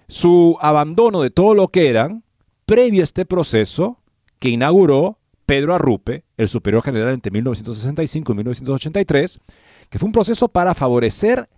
[0.08, 2.24] Su abandono de todo lo que eran
[2.66, 4.02] previo a este proceso
[4.40, 9.40] que inauguró Pedro Arrupe, el superior general entre 1965 y 1983,
[9.90, 11.50] que fue un proceso para favorecer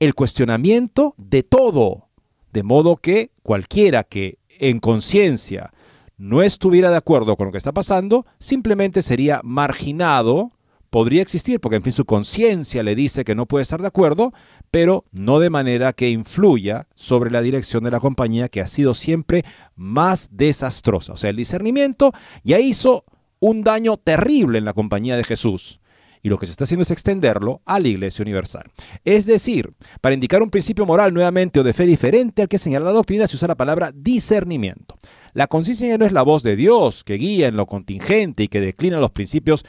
[0.00, 2.08] el cuestionamiento de todo,
[2.52, 5.72] de modo que cualquiera que en conciencia
[6.16, 10.52] no estuviera de acuerdo con lo que está pasando, simplemente sería marginado,
[10.88, 14.32] podría existir, porque en fin su conciencia le dice que no puede estar de acuerdo,
[14.70, 18.94] pero no de manera que influya sobre la dirección de la compañía que ha sido
[18.94, 19.44] siempre
[19.76, 21.12] más desastrosa.
[21.12, 23.04] O sea, el discernimiento ya hizo
[23.38, 25.79] un daño terrible en la compañía de Jesús
[26.22, 28.64] y lo que se está haciendo es extenderlo a la Iglesia Universal.
[29.04, 32.86] Es decir, para indicar un principio moral nuevamente o de fe diferente al que señala
[32.86, 34.96] la doctrina se usa la palabra discernimiento.
[35.32, 38.60] La conciencia no es la voz de Dios que guía en lo contingente y que
[38.60, 39.64] declina los principios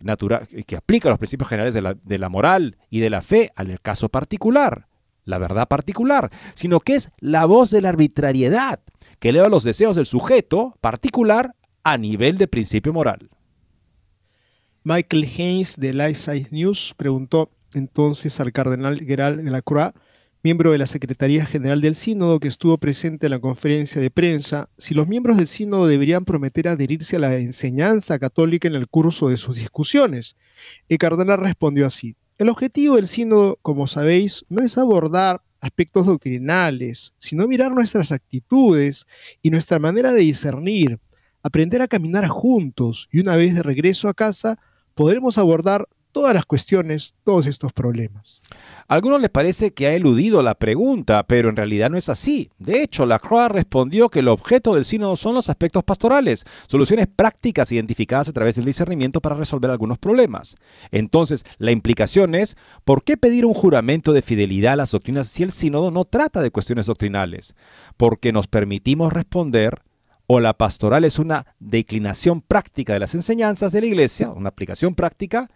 [0.00, 3.52] naturales, que aplica los principios generales de la, de la moral y de la fe
[3.54, 4.88] al caso particular,
[5.24, 8.80] la verdad particular, sino que es la voz de la arbitrariedad
[9.18, 13.30] que eleva los deseos del sujeto particular a nivel de principio moral.
[14.86, 19.94] Michael Haynes de Life Size News preguntó entonces al cardenal Gerald Lacroix
[20.42, 24.68] miembro de la Secretaría General del Sínodo que estuvo presente en la conferencia de prensa,
[24.76, 29.30] si los miembros del Sínodo deberían prometer adherirse a la enseñanza católica en el curso
[29.30, 30.36] de sus discusiones.
[30.86, 32.14] El cardenal respondió así.
[32.36, 39.06] El objetivo del sínodo, como sabéis, no es abordar aspectos doctrinales, sino mirar nuestras actitudes
[39.40, 40.98] y nuestra manera de discernir,
[41.42, 44.58] aprender a caminar juntos y una vez de regreso a casa
[44.94, 48.40] podremos abordar todas las cuestiones, todos estos problemas.
[48.86, 52.50] A algunos les parece que ha eludido la pregunta, pero en realidad no es así.
[52.56, 57.08] De hecho, la Croix respondió que el objeto del sínodo son los aspectos pastorales, soluciones
[57.08, 60.56] prácticas identificadas a través del discernimiento para resolver algunos problemas.
[60.92, 65.42] Entonces, la implicación es, ¿por qué pedir un juramento de fidelidad a las doctrinas si
[65.42, 67.56] el sínodo no trata de cuestiones doctrinales?
[67.96, 69.82] Porque nos permitimos responder
[70.34, 74.96] o la pastoral es una declinación práctica de las enseñanzas de la iglesia, una aplicación
[74.96, 75.48] práctica,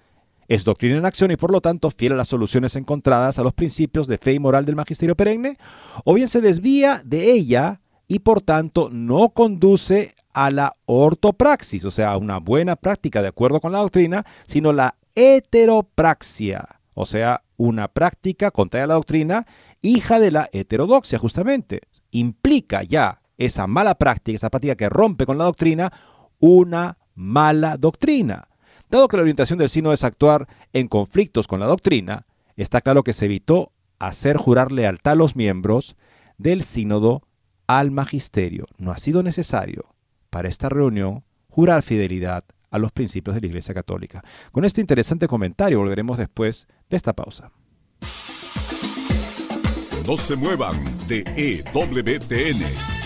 [0.46, 3.54] es doctrina en acción y por lo tanto fiel a las soluciones encontradas a los
[3.54, 5.58] principios de fe y moral del magisterio perenne,
[6.04, 11.90] o bien se desvía de ella y por tanto no conduce a la ortopraxis, o
[11.90, 17.42] sea, a una buena práctica de acuerdo con la doctrina, sino la heteropraxia, o sea,
[17.56, 19.44] una práctica contraria a la doctrina,
[19.82, 21.80] hija de la heterodoxia justamente.
[22.12, 25.92] Implica ya esa mala práctica, esa práctica que rompe con la doctrina,
[26.38, 28.48] una mala doctrina.
[28.90, 33.02] Dado que la orientación del sino es actuar en conflictos con la doctrina, está claro
[33.02, 35.96] que se evitó hacer jurar lealtad a los miembros
[36.36, 37.22] del sínodo
[37.66, 38.66] al magisterio.
[38.78, 39.94] No ha sido necesario
[40.30, 44.22] para esta reunión jurar fidelidad a los principios de la Iglesia Católica.
[44.52, 47.50] Con este interesante comentario volveremos después de esta pausa.
[50.06, 52.62] No se muevan de EWTN,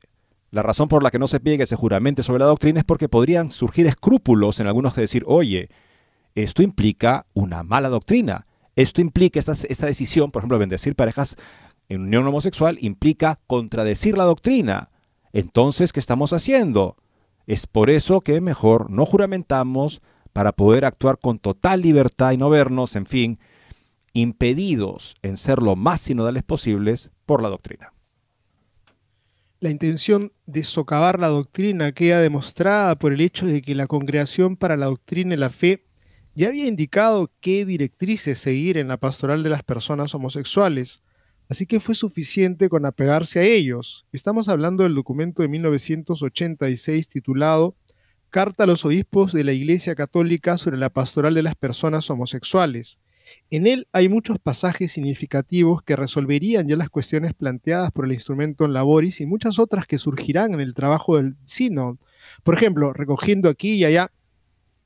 [0.49, 2.85] la razón por la que no se pide que se juramente sobre la doctrina es
[2.85, 5.69] porque podrían surgir escrúpulos en algunos de decir, oye,
[6.35, 8.47] esto implica una mala doctrina.
[8.75, 11.35] Esto implica, esta, esta decisión, por ejemplo, bendecir parejas
[11.89, 14.89] en unión homosexual, implica contradecir la doctrina.
[15.33, 16.95] entonces, ¿qué estamos haciendo?
[17.45, 20.01] Es por eso que mejor no juramentamos
[20.33, 23.39] para poder actuar con total libertad y no vernos, en fin,
[24.21, 27.93] impedidos en ser lo más sinodales posibles por la doctrina.
[29.59, 34.55] La intención de socavar la doctrina queda demostrada por el hecho de que la Congregación
[34.55, 35.85] para la Doctrina y la Fe
[36.35, 41.03] ya había indicado qué directrices seguir en la pastoral de las personas homosexuales,
[41.49, 44.05] así que fue suficiente con apegarse a ellos.
[44.11, 47.75] Estamos hablando del documento de 1986 titulado
[48.29, 52.99] Carta a los obispos de la Iglesia Católica sobre la pastoral de las personas homosexuales.
[53.49, 58.65] En él hay muchos pasajes significativos que resolverían ya las cuestiones planteadas por el instrumento
[58.65, 61.97] en laboris y muchas otras que surgirán en el trabajo del Sino.
[62.43, 64.11] Por ejemplo, recogiendo aquí y allá,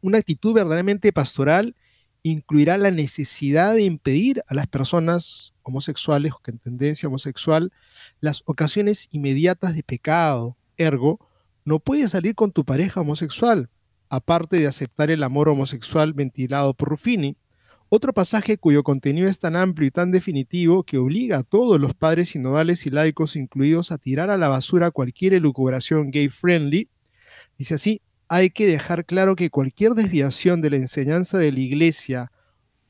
[0.01, 1.75] una actitud verdaderamente pastoral
[2.23, 7.71] incluirá la necesidad de impedir a las personas homosexuales o con tendencia homosexual
[8.19, 10.57] las ocasiones inmediatas de pecado.
[10.77, 11.19] Ergo,
[11.65, 13.69] no puedes salir con tu pareja homosexual,
[14.09, 17.37] aparte de aceptar el amor homosexual ventilado por Ruffini.
[17.93, 21.93] Otro pasaje cuyo contenido es tan amplio y tan definitivo que obliga a todos los
[21.93, 26.87] padres sinodales y laicos incluidos a tirar a la basura cualquier elucubración gay friendly.
[27.57, 32.31] Dice así, hay que dejar claro que cualquier desviación de la enseñanza de la Iglesia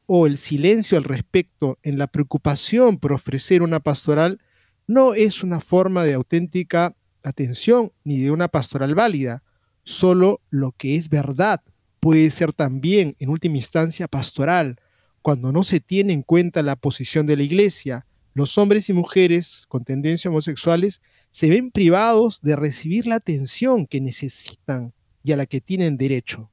[0.06, 4.40] o el silencio al respecto en la preocupación por ofrecer una pastoral
[4.86, 9.42] no es una forma de auténtica atención ni de una pastoral válida.
[9.82, 11.64] Solo lo que es verdad
[12.00, 14.78] puede ser también, en última instancia, pastoral,
[15.22, 18.06] cuando no se tiene en cuenta la posición de la Iglesia.
[18.34, 21.02] Los hombres y mujeres con tendencias homosexuales
[21.32, 24.94] se ven privados de recibir la atención que necesitan
[25.24, 26.50] y a la que tienen derecho.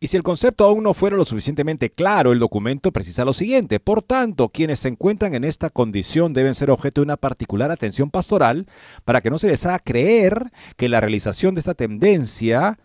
[0.00, 3.80] Y si el concepto aún no fuera lo suficientemente claro, el documento precisa lo siguiente.
[3.80, 8.10] Por tanto, quienes se encuentran en esta condición deben ser objeto de una particular atención
[8.10, 8.66] pastoral
[9.04, 12.78] para que no se les haga creer que la realización de esta tendencia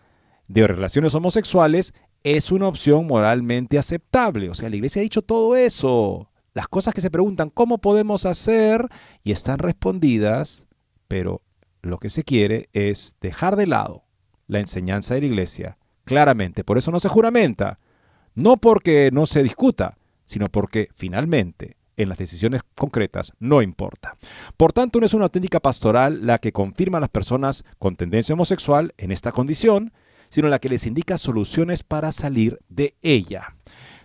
[0.48, 1.94] de relaciones homosexuales
[2.24, 4.50] es una opción moralmente aceptable.
[4.50, 6.30] O sea, la iglesia ha dicho todo eso.
[6.52, 8.88] Las cosas que se preguntan, ¿cómo podemos hacer?
[9.22, 10.66] Y están respondidas,
[11.08, 11.42] pero
[11.82, 14.04] lo que se quiere es dejar de lado
[14.46, 16.64] la enseñanza de la iglesia claramente.
[16.64, 17.78] Por eso no se juramenta.
[18.34, 24.16] No porque no se discuta, sino porque finalmente en las decisiones concretas no importa.
[24.56, 28.34] Por tanto, no es una auténtica pastoral la que confirma a las personas con tendencia
[28.34, 29.92] homosexual en esta condición,
[30.30, 33.56] sino la que les indica soluciones para salir de ella.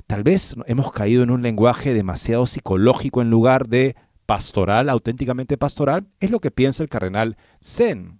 [0.07, 3.95] Tal vez hemos caído en un lenguaje demasiado psicológico en lugar de
[4.25, 8.19] pastoral, auténticamente pastoral, es lo que piensa el cardenal Zen,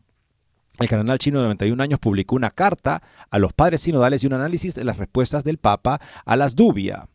[0.80, 4.34] el cardenal chino de 91 años publicó una carta a los padres sinodales y un
[4.34, 7.08] análisis de las respuestas del Papa a las dubia.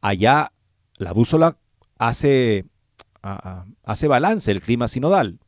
[0.00, 0.52] Allá
[0.96, 1.58] la bússola
[1.98, 2.64] hace,
[3.22, 5.38] hace balance el clima sinodal,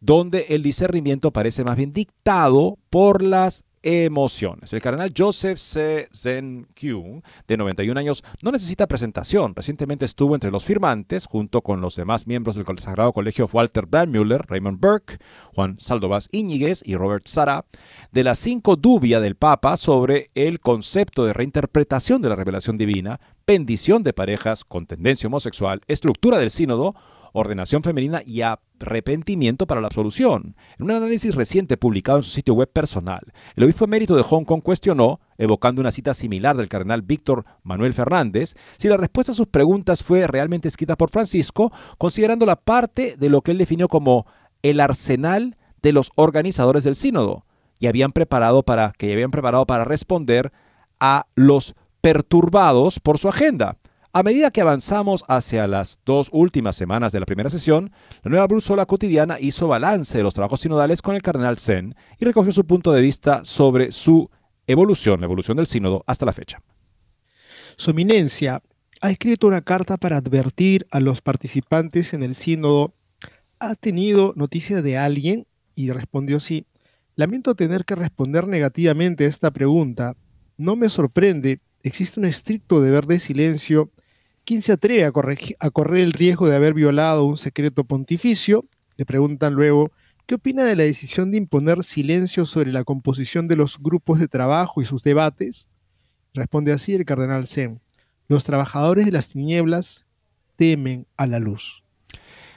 [0.00, 4.72] donde el discernimiento parece más bien dictado por las emociones.
[4.72, 6.08] El cardenal Joseph C.
[6.12, 9.54] Zen Kyung, de 91 años, no necesita presentación.
[9.54, 14.44] Recientemente estuvo entre los firmantes, junto con los demás miembros del Sagrado Colegio Walter Müller,
[14.48, 15.18] Raymond Burke,
[15.54, 17.64] Juan Saldovaz Íñiguez y Robert Sara,
[18.12, 23.20] de las cinco dubias del Papa sobre el concepto de reinterpretación de la revelación divina,
[23.46, 26.94] bendición de parejas con tendencia homosexual, estructura del sínodo,
[27.32, 30.56] ordenación femenina y arrepentimiento para la absolución.
[30.78, 33.20] En un análisis reciente publicado en su sitio web personal,
[33.56, 37.94] el obispo emérito de Hong Kong cuestionó, evocando una cita similar del cardenal Víctor Manuel
[37.94, 43.16] Fernández, si la respuesta a sus preguntas fue realmente escrita por Francisco, considerando la parte
[43.18, 44.26] de lo que él definió como
[44.62, 47.44] el arsenal de los organizadores del sínodo,
[47.78, 50.52] y habían preparado para, que habían preparado para responder
[51.00, 53.76] a los perturbados por su agenda.
[54.12, 57.92] A medida que avanzamos hacia las dos últimas semanas de la primera sesión,
[58.24, 62.24] la nueva brújula cotidiana hizo balance de los trabajos sinodales con el cardenal Zen y
[62.24, 64.28] recogió su punto de vista sobre su
[64.66, 66.60] evolución, la evolución del sínodo hasta la fecha.
[67.76, 68.60] Su eminencia
[69.00, 72.92] ha escrito una carta para advertir a los participantes en el sínodo.
[73.60, 75.46] ¿Ha tenido noticia de alguien?
[75.76, 76.66] Y respondió sí.
[77.14, 80.16] Lamento tener que responder negativamente a esta pregunta.
[80.56, 83.92] No me sorprende, existe un estricto deber de silencio
[84.50, 88.66] ¿Quién se atreve a, correr el riesgo de haber violado un secreto pontificio?
[88.96, 89.92] Le preguntan luego,
[90.26, 94.26] ¿qué opina de la decisión de imponer silencio sobre la composición de los grupos de
[94.26, 95.68] trabajo y sus debates?
[96.34, 97.80] Responde así el cardenal Zen.
[98.26, 100.04] Los trabajadores de las tinieblas
[100.56, 101.79] temen a la luz.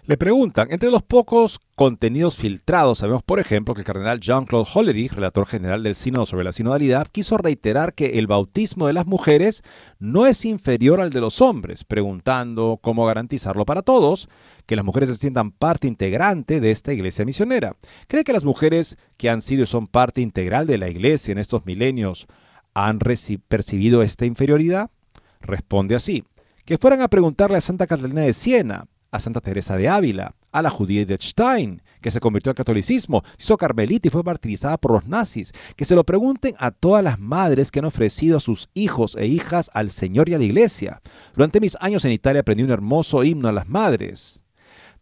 [0.05, 5.13] Le preguntan, entre los pocos contenidos filtrados, sabemos por ejemplo que el cardenal Jean-Claude Hollerich,
[5.13, 9.63] relator general del Sínodo sobre la sinodalidad, quiso reiterar que el bautismo de las mujeres
[9.99, 14.27] no es inferior al de los hombres, preguntando cómo garantizarlo para todos,
[14.65, 17.77] que las mujeres se sientan parte integrante de esta iglesia misionera.
[18.07, 21.37] ¿Cree que las mujeres que han sido y son parte integral de la iglesia en
[21.37, 22.27] estos milenios
[22.73, 24.91] han percibido esta inferioridad?
[25.39, 26.25] Responde así,
[26.65, 30.63] que fueran a preguntarle a Santa Catalina de Siena, a Santa Teresa de Ávila, a
[30.63, 34.77] la judía de Stein, que se convirtió al catolicismo, se hizo carmelita y fue martirizada
[34.77, 35.51] por los nazis.
[35.75, 39.27] Que se lo pregunten a todas las madres que han ofrecido a sus hijos e
[39.27, 40.99] hijas al Señor y a la Iglesia.
[41.35, 44.43] Durante mis años en Italia aprendí un hermoso himno a las madres.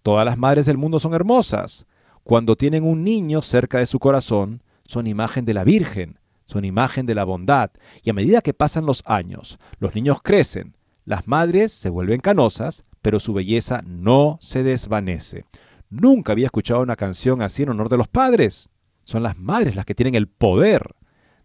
[0.03, 1.85] Todas las madres del mundo son hermosas.
[2.23, 7.05] Cuando tienen un niño cerca de su corazón, son imagen de la Virgen, son imagen
[7.05, 7.71] de la bondad.
[8.03, 12.83] Y a medida que pasan los años, los niños crecen, las madres se vuelven canosas,
[13.01, 15.45] pero su belleza no se desvanece.
[15.89, 18.69] Nunca había escuchado una canción así en honor de los padres.
[19.03, 20.95] Son las madres las que tienen el poder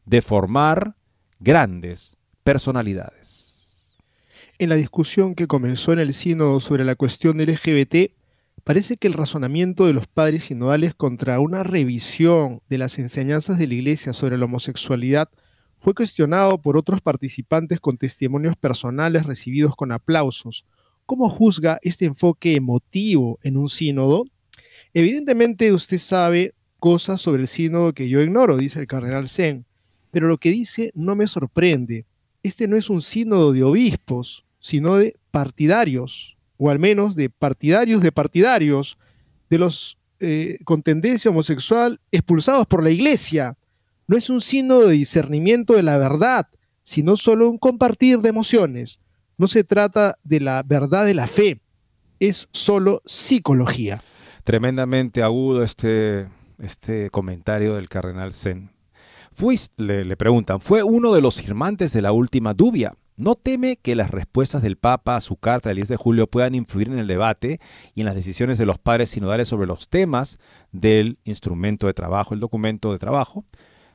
[0.04, 0.96] de formar
[1.40, 3.96] grandes personalidades.
[4.58, 8.12] En la discusión que comenzó en el sínodo sobre la cuestión del LGBT,
[8.64, 13.66] parece que el razonamiento de los padres sinodales contra una revisión de las enseñanzas de
[13.66, 15.28] la Iglesia sobre la homosexualidad
[15.86, 20.66] fue cuestionado por otros participantes con testimonios personales recibidos con aplausos.
[21.04, 24.24] ¿Cómo juzga este enfoque emotivo en un sínodo?
[24.94, 29.64] Evidentemente usted sabe cosas sobre el sínodo que yo ignoro, dice el cardenal Zen,
[30.10, 32.04] pero lo que dice no me sorprende.
[32.42, 38.02] Este no es un sínodo de obispos, sino de partidarios, o al menos de partidarios
[38.02, 38.98] de partidarios,
[39.50, 43.56] de los eh, con tendencia homosexual expulsados por la iglesia
[44.06, 46.46] no es un signo de discernimiento de la verdad,
[46.82, 49.00] sino solo un compartir de emociones.
[49.38, 51.60] No se trata de la verdad de la fe,
[52.20, 54.02] es solo psicología.
[54.44, 56.28] Tremendamente agudo este,
[56.58, 58.70] este comentario del cardenal Zen.
[59.76, 62.94] Le, le preguntan, ¿fue uno de los firmantes de la última dubia?
[63.18, 66.54] ¿No teme que las respuestas del Papa a su carta del 10 de julio puedan
[66.54, 67.60] influir en el debate
[67.94, 70.38] y en las decisiones de los padres sinodales sobre los temas
[70.70, 73.44] del instrumento de trabajo, el documento de trabajo?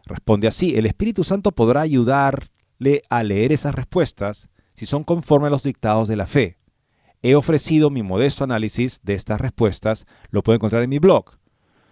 [0.05, 5.49] Responde así, el Espíritu Santo podrá ayudarle a leer esas respuestas si son conforme a
[5.49, 6.57] los dictados de la fe.
[7.21, 11.37] He ofrecido mi modesto análisis de estas respuestas, lo puede encontrar en mi blog.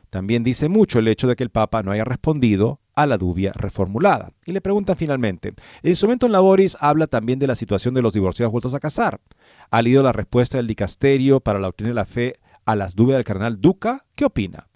[0.09, 3.53] También dice mucho el hecho de que el Papa no haya respondido a la dubia
[3.53, 4.31] reformulada.
[4.45, 5.53] Y le preguntan finalmente,
[5.83, 9.21] el instrumento en Laboris habla también de la situación de los divorciados vueltos a casar.
[9.69, 13.17] ¿Ha leído la respuesta del dicasterio para la doctrina de la fe a las dudas
[13.17, 14.05] del cardenal Duca?
[14.15, 14.67] ¿Qué opina?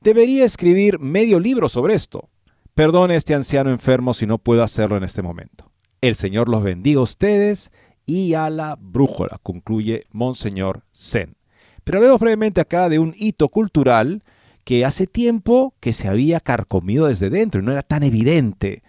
[0.00, 2.30] Debería escribir medio libro sobre esto.
[2.74, 5.70] Perdone a este anciano enfermo si no puedo hacerlo en este momento.
[6.00, 7.70] El Señor los bendiga a ustedes
[8.06, 11.36] y a la brújula, concluye Monseñor Zen.
[11.84, 14.22] Pero hablemos brevemente acá de un hito cultural
[14.64, 18.82] que hace tiempo que se había carcomido desde dentro y no era tan evidente.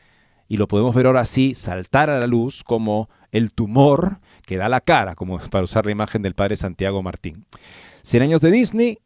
[0.47, 4.69] Y lo podemos ver ahora sí saltar a la luz como el tumor que da
[4.69, 7.45] la cara, como para usar la imagen del padre Santiago Martín.
[8.03, 8.99] 100 años de Disney,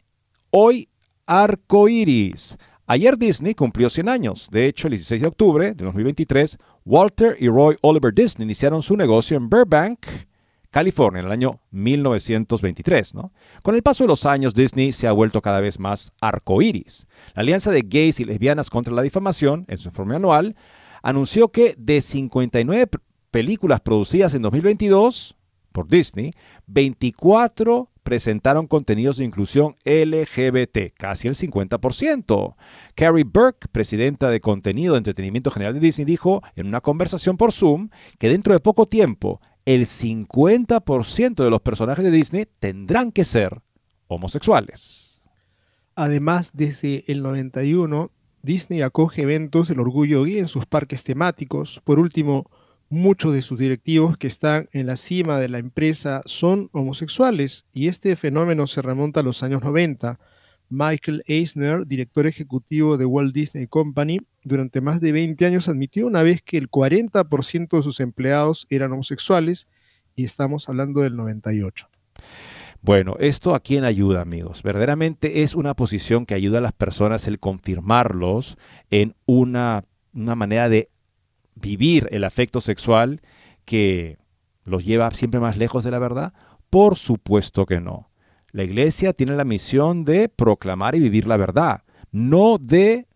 [0.49, 0.89] hoy
[1.25, 2.57] arco iris.
[2.87, 4.47] Ayer Disney cumplió 100 años.
[4.51, 8.95] De hecho, el 16 de octubre de 2023, Walter y Roy Oliver Disney iniciaron su
[8.95, 10.05] negocio en Burbank,
[10.69, 13.15] California, en el año 1923.
[13.15, 13.31] ¿no?
[13.63, 17.07] Con el paso de los años, Disney se ha vuelto cada vez más arcoíris.
[17.33, 20.55] La Alianza de Gays y Lesbianas contra la Difamación, en su informe anual,
[21.01, 22.85] anunció que de 59
[23.31, 25.35] películas producidas en 2022
[25.71, 26.33] por Disney,
[26.67, 32.55] 24 presentaron contenidos de inclusión LGBT, casi el 50%.
[32.93, 37.51] Carrie Burke, presidenta de contenido de entretenimiento general de Disney, dijo en una conversación por
[37.51, 37.89] Zoom
[38.19, 43.63] que dentro de poco tiempo el 50% de los personajes de Disney tendrán que ser
[44.07, 45.23] homosexuales.
[45.95, 48.11] Además, desde el 91,
[48.43, 51.81] Disney acoge eventos del orgullo gay en sus parques temáticos.
[51.83, 52.51] Por último,
[52.89, 57.87] Muchos de sus directivos que están en la cima de la empresa son homosexuales y
[57.87, 60.19] este fenómeno se remonta a los años 90.
[60.69, 66.21] Michael Eisner, director ejecutivo de Walt Disney Company, durante más de 20 años admitió una
[66.21, 69.67] vez que el 40% de sus empleados eran homosexuales
[70.15, 71.89] y estamos hablando del 98.
[72.81, 74.61] Bueno, esto a quién ayuda, amigos.
[74.61, 78.57] Verdaderamente es una posición que ayuda a las personas el confirmarlos
[78.91, 80.89] en una, una manera de
[81.55, 83.21] vivir el afecto sexual
[83.65, 84.17] que
[84.63, 86.33] los lleva siempre más lejos de la verdad?
[86.69, 88.09] Por supuesto que no.
[88.51, 93.07] La iglesia tiene la misión de proclamar y vivir la verdad, no de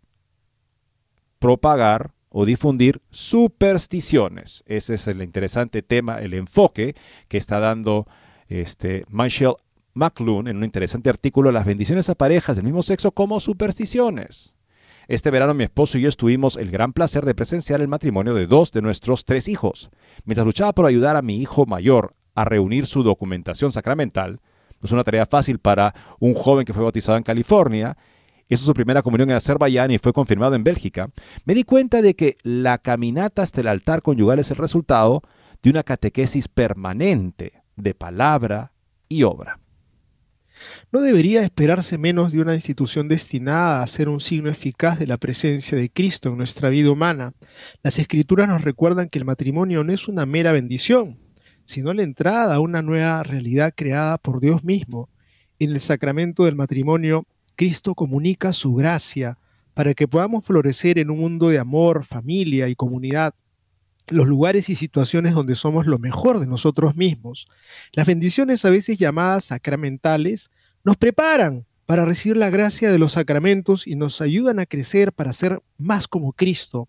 [1.39, 4.63] propagar o difundir supersticiones.
[4.67, 6.95] Ese es el interesante tema, el enfoque
[7.27, 8.05] que está dando
[8.47, 9.55] este Michelle
[9.93, 14.55] McClune en un interesante artículo las bendiciones a parejas del mismo sexo como supersticiones.
[15.09, 18.45] Este verano mi esposo y yo tuvimos el gran placer de presenciar el matrimonio de
[18.45, 19.89] dos de nuestros tres hijos.
[20.23, 24.33] Mientras luchaba por ayudar a mi hijo mayor a reunir su documentación sacramental,
[24.79, 27.97] no es una tarea fácil para un joven que fue bautizado en California,
[28.49, 31.09] hizo su primera comunión en Azerbaiyán y fue confirmado en Bélgica,
[31.43, 35.23] me di cuenta de que la caminata hasta el altar conyugal es el resultado
[35.63, 38.73] de una catequesis permanente de palabra
[39.07, 39.59] y obra.
[40.91, 45.17] No debería esperarse menos de una institución destinada a ser un signo eficaz de la
[45.17, 47.33] presencia de Cristo en nuestra vida humana.
[47.83, 51.19] Las escrituras nos recuerdan que el matrimonio no es una mera bendición,
[51.65, 55.09] sino la entrada a una nueva realidad creada por Dios mismo.
[55.59, 59.37] En el sacramento del matrimonio, Cristo comunica su gracia
[59.73, 63.33] para que podamos florecer en un mundo de amor, familia y comunidad
[64.09, 67.47] los lugares y situaciones donde somos lo mejor de nosotros mismos.
[67.93, 70.49] Las bendiciones a veces llamadas sacramentales
[70.83, 75.33] nos preparan para recibir la gracia de los sacramentos y nos ayudan a crecer para
[75.33, 76.87] ser más como Cristo.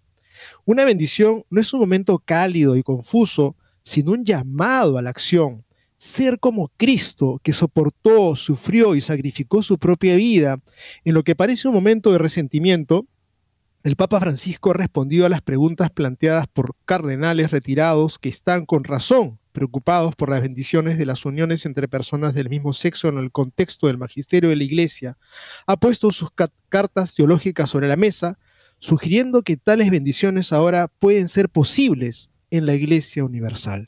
[0.65, 5.65] Una bendición no es un momento cálido y confuso, sino un llamado a la acción.
[5.97, 10.59] Ser como Cristo, que soportó, sufrió y sacrificó su propia vida
[11.05, 13.07] en lo que parece un momento de resentimiento,
[13.83, 18.85] el Papa Francisco ha respondido a las preguntas planteadas por cardenales retirados que están con
[18.85, 23.33] razón preocupados por las bendiciones de las uniones entre personas del mismo sexo en el
[23.33, 25.17] contexto del magisterio de la Iglesia.
[25.67, 26.31] Ha puesto sus
[26.69, 28.39] cartas teológicas sobre la mesa,
[28.79, 33.87] sugiriendo que tales bendiciones ahora pueden ser posibles en la Iglesia Universal.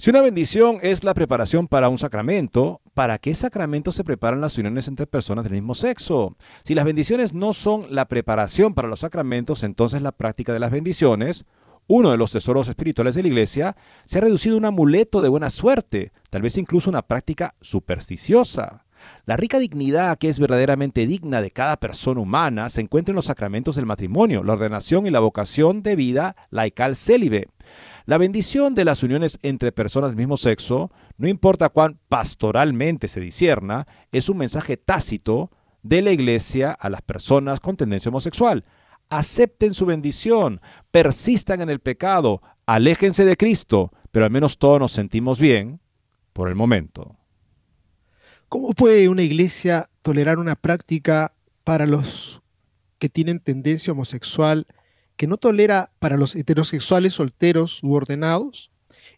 [0.00, 4.56] Si una bendición es la preparación para un sacramento, ¿para qué sacramento se preparan las
[4.56, 6.36] uniones entre personas del mismo sexo?
[6.62, 10.70] Si las bendiciones no son la preparación para los sacramentos, entonces la práctica de las
[10.70, 11.46] bendiciones,
[11.88, 15.30] uno de los tesoros espirituales de la Iglesia, se ha reducido a un amuleto de
[15.30, 18.84] buena suerte, tal vez incluso una práctica supersticiosa.
[19.26, 23.26] La rica dignidad que es verdaderamente digna de cada persona humana se encuentra en los
[23.26, 27.48] sacramentos del matrimonio, la ordenación y la vocación de vida laical célibe.
[28.08, 33.20] La bendición de las uniones entre personas del mismo sexo, no importa cuán pastoralmente se
[33.20, 35.50] disierna, es un mensaje tácito
[35.82, 38.64] de la Iglesia a las personas con tendencia homosexual.
[39.10, 44.92] Acepten su bendición, persistan en el pecado, aléjense de Cristo, pero al menos todos nos
[44.92, 45.78] sentimos bien
[46.32, 47.14] por el momento.
[48.48, 52.40] ¿Cómo puede una iglesia tolerar una práctica para los
[52.98, 54.66] que tienen tendencia homosexual
[55.18, 58.70] que no tolera para los heterosexuales solteros u ordenados,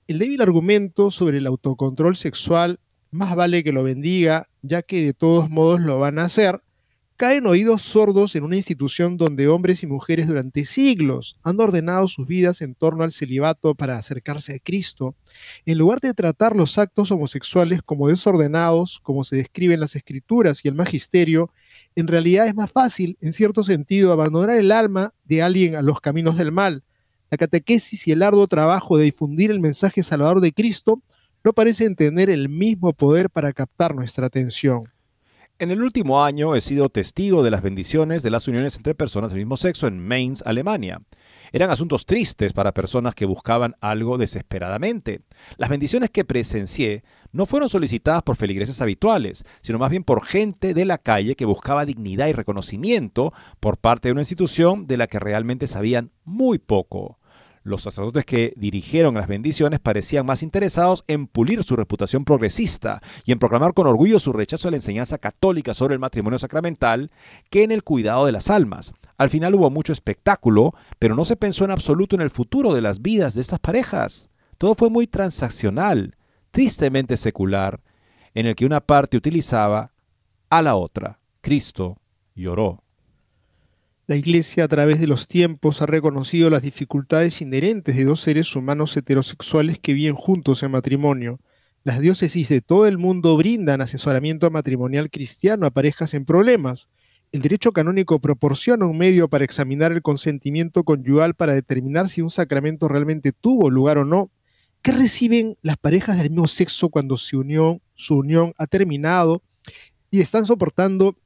[0.09, 2.81] el débil argumento sobre el autocontrol sexual,
[3.11, 6.63] más vale que lo bendiga, ya que de todos modos lo van a hacer,
[7.17, 12.27] caen oídos sordos en una institución donde hombres y mujeres durante siglos han ordenado sus
[12.27, 15.15] vidas en torno al celibato para acercarse a Cristo,
[15.67, 20.65] en lugar de tratar los actos homosexuales como desordenados, como se describen en las escrituras
[20.65, 21.51] y el magisterio,
[21.97, 26.01] en realidad es más fácil, en cierto sentido, abandonar el alma de alguien a los
[26.01, 26.85] caminos del mal.
[27.31, 31.03] La catequesis y el arduo trabajo de difundir el mensaje salvador de Cristo
[31.45, 34.85] no parecen tener el mismo poder para captar nuestra atención.
[35.59, 39.31] En el último año he sido testigo de las bendiciones de las uniones entre personas
[39.31, 41.03] del mismo sexo en Mainz, Alemania.
[41.53, 45.21] Eran asuntos tristes para personas que buscaban algo desesperadamente.
[45.57, 50.75] Las bendiciones que presencié no fueron solicitadas por feligreses habituales, sino más bien por gente
[50.75, 55.07] de la calle que buscaba dignidad y reconocimiento por parte de una institución de la
[55.07, 57.20] que realmente sabían muy poco.
[57.63, 63.33] Los sacerdotes que dirigieron las bendiciones parecían más interesados en pulir su reputación progresista y
[63.33, 67.11] en proclamar con orgullo su rechazo a la enseñanza católica sobre el matrimonio sacramental
[67.51, 68.95] que en el cuidado de las almas.
[69.19, 72.81] Al final hubo mucho espectáculo, pero no se pensó en absoluto en el futuro de
[72.81, 74.31] las vidas de estas parejas.
[74.57, 76.17] Todo fue muy transaccional,
[76.53, 77.83] tristemente secular,
[78.33, 79.93] en el que una parte utilizaba
[80.49, 81.21] a la otra.
[81.43, 81.99] Cristo
[82.35, 82.83] lloró.
[84.11, 88.57] La Iglesia a través de los tiempos ha reconocido las dificultades inherentes de dos seres
[88.57, 91.39] humanos heterosexuales que viven juntos en matrimonio.
[91.85, 96.89] Las diócesis de todo el mundo brindan asesoramiento matrimonial cristiano a parejas en problemas.
[97.31, 102.33] El derecho canónico proporciona un medio para examinar el consentimiento conyugal para determinar si un
[102.33, 104.29] sacramento realmente tuvo lugar o no.
[104.83, 109.45] ¿Qué reciben las parejas del mismo sexo cuando su unión, su unión ha terminado
[110.11, 111.17] y están soportando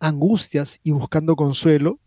[0.00, 2.00] angustias y buscando consuelo?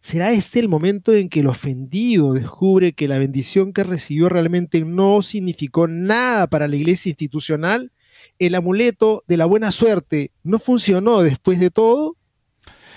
[0.00, 4.84] ¿Será este el momento en que el ofendido descubre que la bendición que recibió realmente
[4.84, 7.92] no significó nada para la iglesia institucional?
[8.38, 12.16] ¿El amuleto de la buena suerte no funcionó después de todo?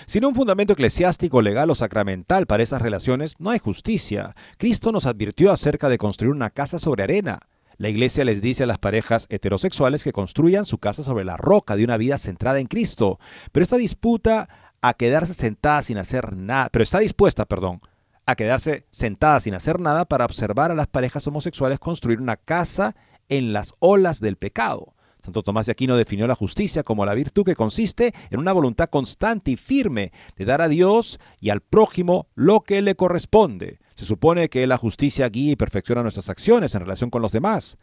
[0.06, 4.34] Sin un fundamento eclesiástico, legal o sacramental para esas relaciones, no hay justicia.
[4.56, 7.40] Cristo nos advirtió acerca de construir una casa sobre arena.
[7.76, 11.76] La iglesia les dice a las parejas heterosexuales que construyan su casa sobre la roca
[11.76, 13.18] de una vida centrada en Cristo,
[13.52, 14.48] pero esta disputa
[14.82, 17.80] a quedarse sentada sin hacer nada, pero está dispuesta, perdón,
[18.26, 22.94] a quedarse sentada sin hacer nada para observar a las parejas homosexuales construir una casa
[23.28, 24.94] en las olas del pecado.
[25.22, 28.88] Santo Tomás de Aquino definió la justicia como la virtud que consiste en una voluntad
[28.88, 33.80] constante y firme de dar a Dios y al prójimo lo que le corresponde.
[34.00, 37.76] Se supone que la justicia guía y perfecciona nuestras acciones en relación con los demás.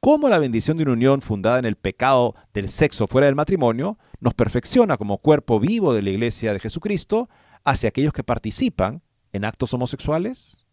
[0.00, 3.96] ¿Cómo la bendición de una unión fundada en el pecado del sexo fuera del matrimonio
[4.20, 7.30] nos perfecciona como cuerpo vivo de la Iglesia de Jesucristo
[7.64, 9.00] hacia aquellos que participan
[9.32, 10.66] en actos homosexuales?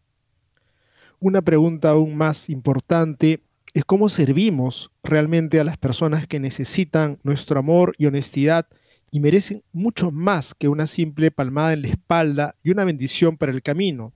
[1.22, 3.42] Una pregunta aún más importante
[3.74, 8.68] es cómo servimos realmente a las personas que necesitan nuestro amor y honestidad
[9.12, 13.54] y merecen mucho más que una simple palmada en la espalda y una bendición para
[13.54, 14.12] el camino.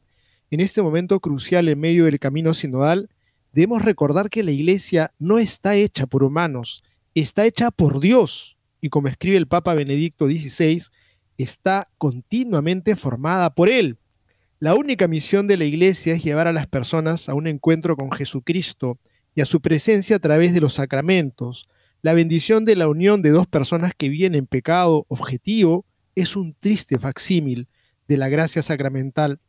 [0.54, 3.10] En este momento crucial en medio del camino sinodal,
[3.54, 6.84] debemos recordar que la iglesia no está hecha por humanos,
[7.16, 10.84] está hecha por Dios y como escribe el Papa Benedicto XVI,
[11.40, 13.98] está continuamente formada por Él.
[14.60, 18.12] La única misión de la iglesia es llevar a las personas a un encuentro con
[18.12, 18.94] Jesucristo,
[19.34, 21.68] y a su presencia a través de los sacramentos.
[22.04, 25.84] La bendición de la unión de dos personas que viven en pecado objetivo
[26.14, 27.68] es un triste facsímil
[28.08, 29.40] de la gracia sacramental.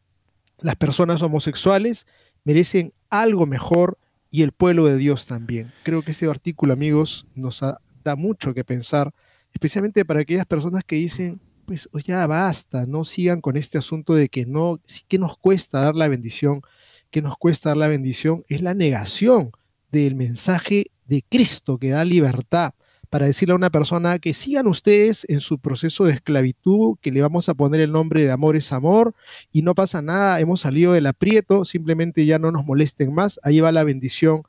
[0.65, 2.07] Las personas homosexuales
[2.43, 3.99] merecen algo mejor
[4.31, 5.71] y el pueblo de Dios también.
[5.83, 9.13] Creo que ese artículo, amigos, nos da mucho que pensar,
[9.53, 14.31] especialmente para aquellas personas que dicen, pues ya basta, no sigan con este asunto de
[14.31, 16.63] que no, que nos cuesta dar la bendición,
[17.11, 19.51] que nos cuesta dar la bendición, es la negación
[19.93, 22.73] del mensaje de Cristo que da libertad
[23.15, 27.23] para decirle a una persona que sigan ustedes en su proceso de esclavitud, que le
[27.23, 29.15] vamos a poner el nombre de amor es amor
[29.53, 33.61] y no pasa nada, hemos salido del aprieto, simplemente ya no nos molesten más, ahí
[33.61, 34.43] va la bendición,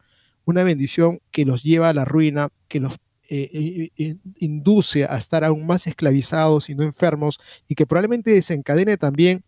[0.46, 2.96] una bendición que los lleva a la ruina, que los
[3.30, 7.38] eh, eh, eh, induce a estar aún más esclavizados y no enfermos
[7.68, 9.44] y que probablemente desencadene también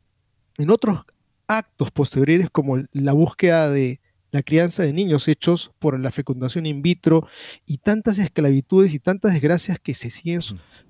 [0.59, 1.05] en otros
[1.47, 3.99] actos posteriores como la búsqueda de,
[4.31, 7.27] la crianza de niños hechos por la fecundación in vitro
[7.65, 10.41] y tantas esclavitudes y tantas desgracias que se siguen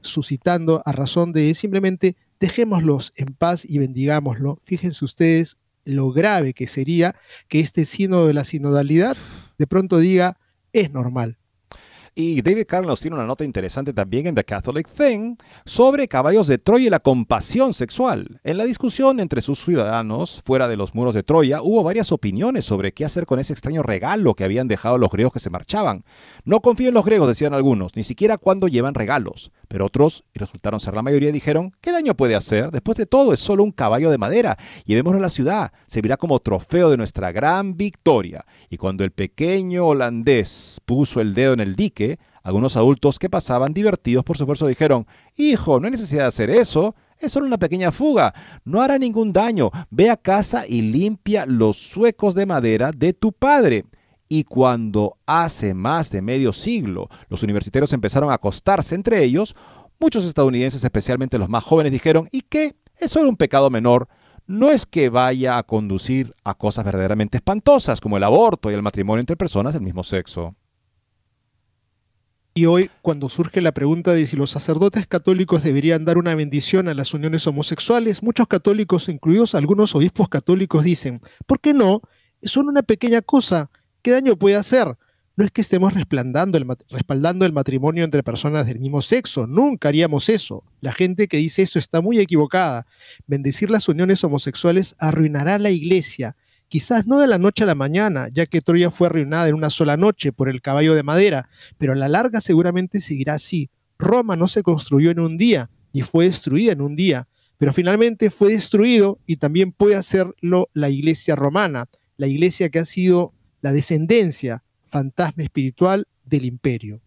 [0.02, 4.60] suscitando a razón de simplemente dejémoslos en paz y bendigámoslo.
[4.64, 7.16] Fíjense ustedes lo grave que sería
[7.48, 9.16] que este sínodo de la sinodalidad
[9.58, 10.38] de pronto diga
[10.74, 11.38] es normal.
[12.20, 16.57] Y David Carlos tiene una nota interesante también en The Catholic Thing sobre caballos de
[16.57, 18.41] Troya y la compasión sexual.
[18.43, 22.65] En la discusión entre sus ciudadanos fuera de los muros de Troya hubo varias opiniones
[22.65, 26.05] sobre qué hacer con ese extraño regalo que habían dejado los griegos que se marchaban.
[26.43, 29.51] No confío en los griegos, decían algunos, ni siquiera cuando llevan regalos.
[29.68, 32.72] Pero otros, y resultaron ser la mayoría, dijeron, ¿qué daño puede hacer?
[32.72, 34.57] Después de todo, es solo un caballo de madera.
[34.86, 35.72] Llevémoslo a la ciudad.
[35.88, 38.45] Servirá como trofeo de nuestra gran victoria.
[38.70, 42.07] Y cuando el pequeño holandés puso el dedo en el dique,
[42.48, 46.50] algunos adultos que pasaban divertidos por su esfuerzo dijeron, Hijo, no hay necesidad de hacer
[46.50, 46.95] eso.
[47.20, 48.34] Es solo una pequeña fuga.
[48.64, 49.70] No hará ningún daño.
[49.89, 53.84] Ve a casa y limpia los suecos de madera de tu padre.
[54.30, 59.54] Y cuando hace más de medio siglo los universitarios empezaron a acostarse entre ellos,
[60.00, 62.78] muchos estadounidenses, especialmente los más jóvenes, dijeron, ¿y qué?
[62.95, 64.08] Eso era un pecado menor.
[64.45, 68.84] No es que vaya a conducir a cosas verdaderamente espantosas como el aborto y el
[68.84, 70.56] matrimonio entre personas del mismo sexo.
[72.58, 76.88] Y hoy, cuando surge la pregunta de si los sacerdotes católicos deberían dar una bendición
[76.88, 82.01] a las uniones homosexuales, muchos católicos, incluidos algunos obispos católicos, dicen, ¿por qué no?
[82.41, 83.70] Es solo una pequeña cosa.
[84.01, 84.97] ¿Qué daño puede hacer?
[85.36, 89.89] No es que estemos respaldando el, respaldando el matrimonio entre personas del mismo sexo, nunca
[89.89, 90.64] haríamos eso.
[90.82, 92.88] La gente que dice eso está muy equivocada.
[93.28, 96.36] Bendecir las uniones homosexuales arruinará la iglesia,
[96.70, 99.70] quizás no de la noche a la mañana, ya que Troya fue arruinada en una
[99.70, 103.70] sola noche por el caballo de madera, pero a la larga seguramente seguirá así.
[103.97, 108.30] Roma no se construyó en un día, ni fue destruida en un día, pero finalmente
[108.30, 111.88] fue destruido y también puede hacerlo la iglesia romana,
[112.18, 117.01] la iglesia que ha sido la descendencia fantasma espiritual del imperio.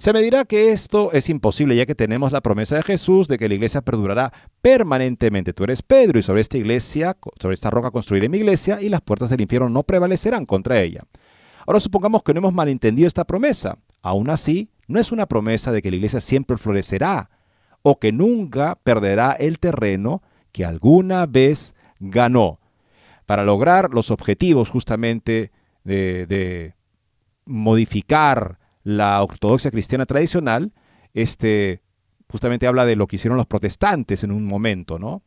[0.00, 3.36] Se me dirá que esto es imposible ya que tenemos la promesa de Jesús de
[3.36, 4.32] que la iglesia perdurará
[4.62, 5.52] permanentemente.
[5.52, 9.02] Tú eres Pedro y sobre esta iglesia, sobre esta roca construiré mi iglesia y las
[9.02, 11.02] puertas del infierno no prevalecerán contra ella.
[11.66, 13.76] Ahora supongamos que no hemos malentendido esta promesa.
[14.00, 17.28] Aún así, no es una promesa de que la iglesia siempre florecerá
[17.82, 22.58] o que nunca perderá el terreno que alguna vez ganó.
[23.26, 25.52] Para lograr los objetivos justamente
[25.84, 26.72] de,
[27.44, 30.72] modificar la ortodoxia cristiana tradicional,
[31.14, 31.82] este,
[32.28, 35.22] justamente habla de lo que hicieron los protestantes en un momento, ¿no?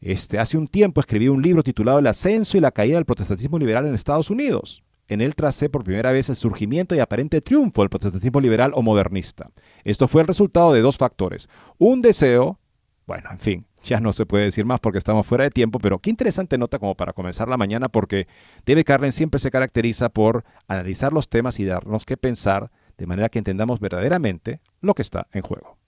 [0.00, 3.58] Este, hace un tiempo escribí un libro titulado El ascenso y la caída del protestantismo
[3.58, 4.84] liberal en Estados Unidos.
[5.10, 8.82] en él tracé por primera vez el surgimiento y aparente triunfo del protestantismo liberal o
[8.82, 9.50] modernista.
[9.82, 11.48] Esto fue el resultado de dos factores.
[11.78, 12.60] Un deseo,
[13.06, 15.98] bueno, en fin, ya no se puede decir más porque estamos fuera de tiempo, pero
[15.98, 18.28] qué interesante nota como para comenzar la mañana porque
[18.66, 23.28] David Carlin siempre se caracteriza por analizar los temas y darnos que pensar de manera
[23.28, 25.78] que entendamos verdaderamente lo que está en juego.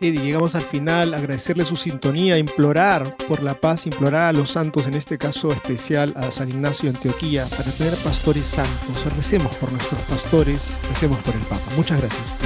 [0.00, 4.88] Eddie, llegamos al final, agradecerle su sintonía, implorar por la paz, implorar a los santos,
[4.88, 9.04] en este caso especial a San Ignacio de Antioquía, para tener pastores santos.
[9.14, 11.66] Recemos por nuestros pastores, recemos por el Papa.
[11.76, 12.36] Muchas gracias.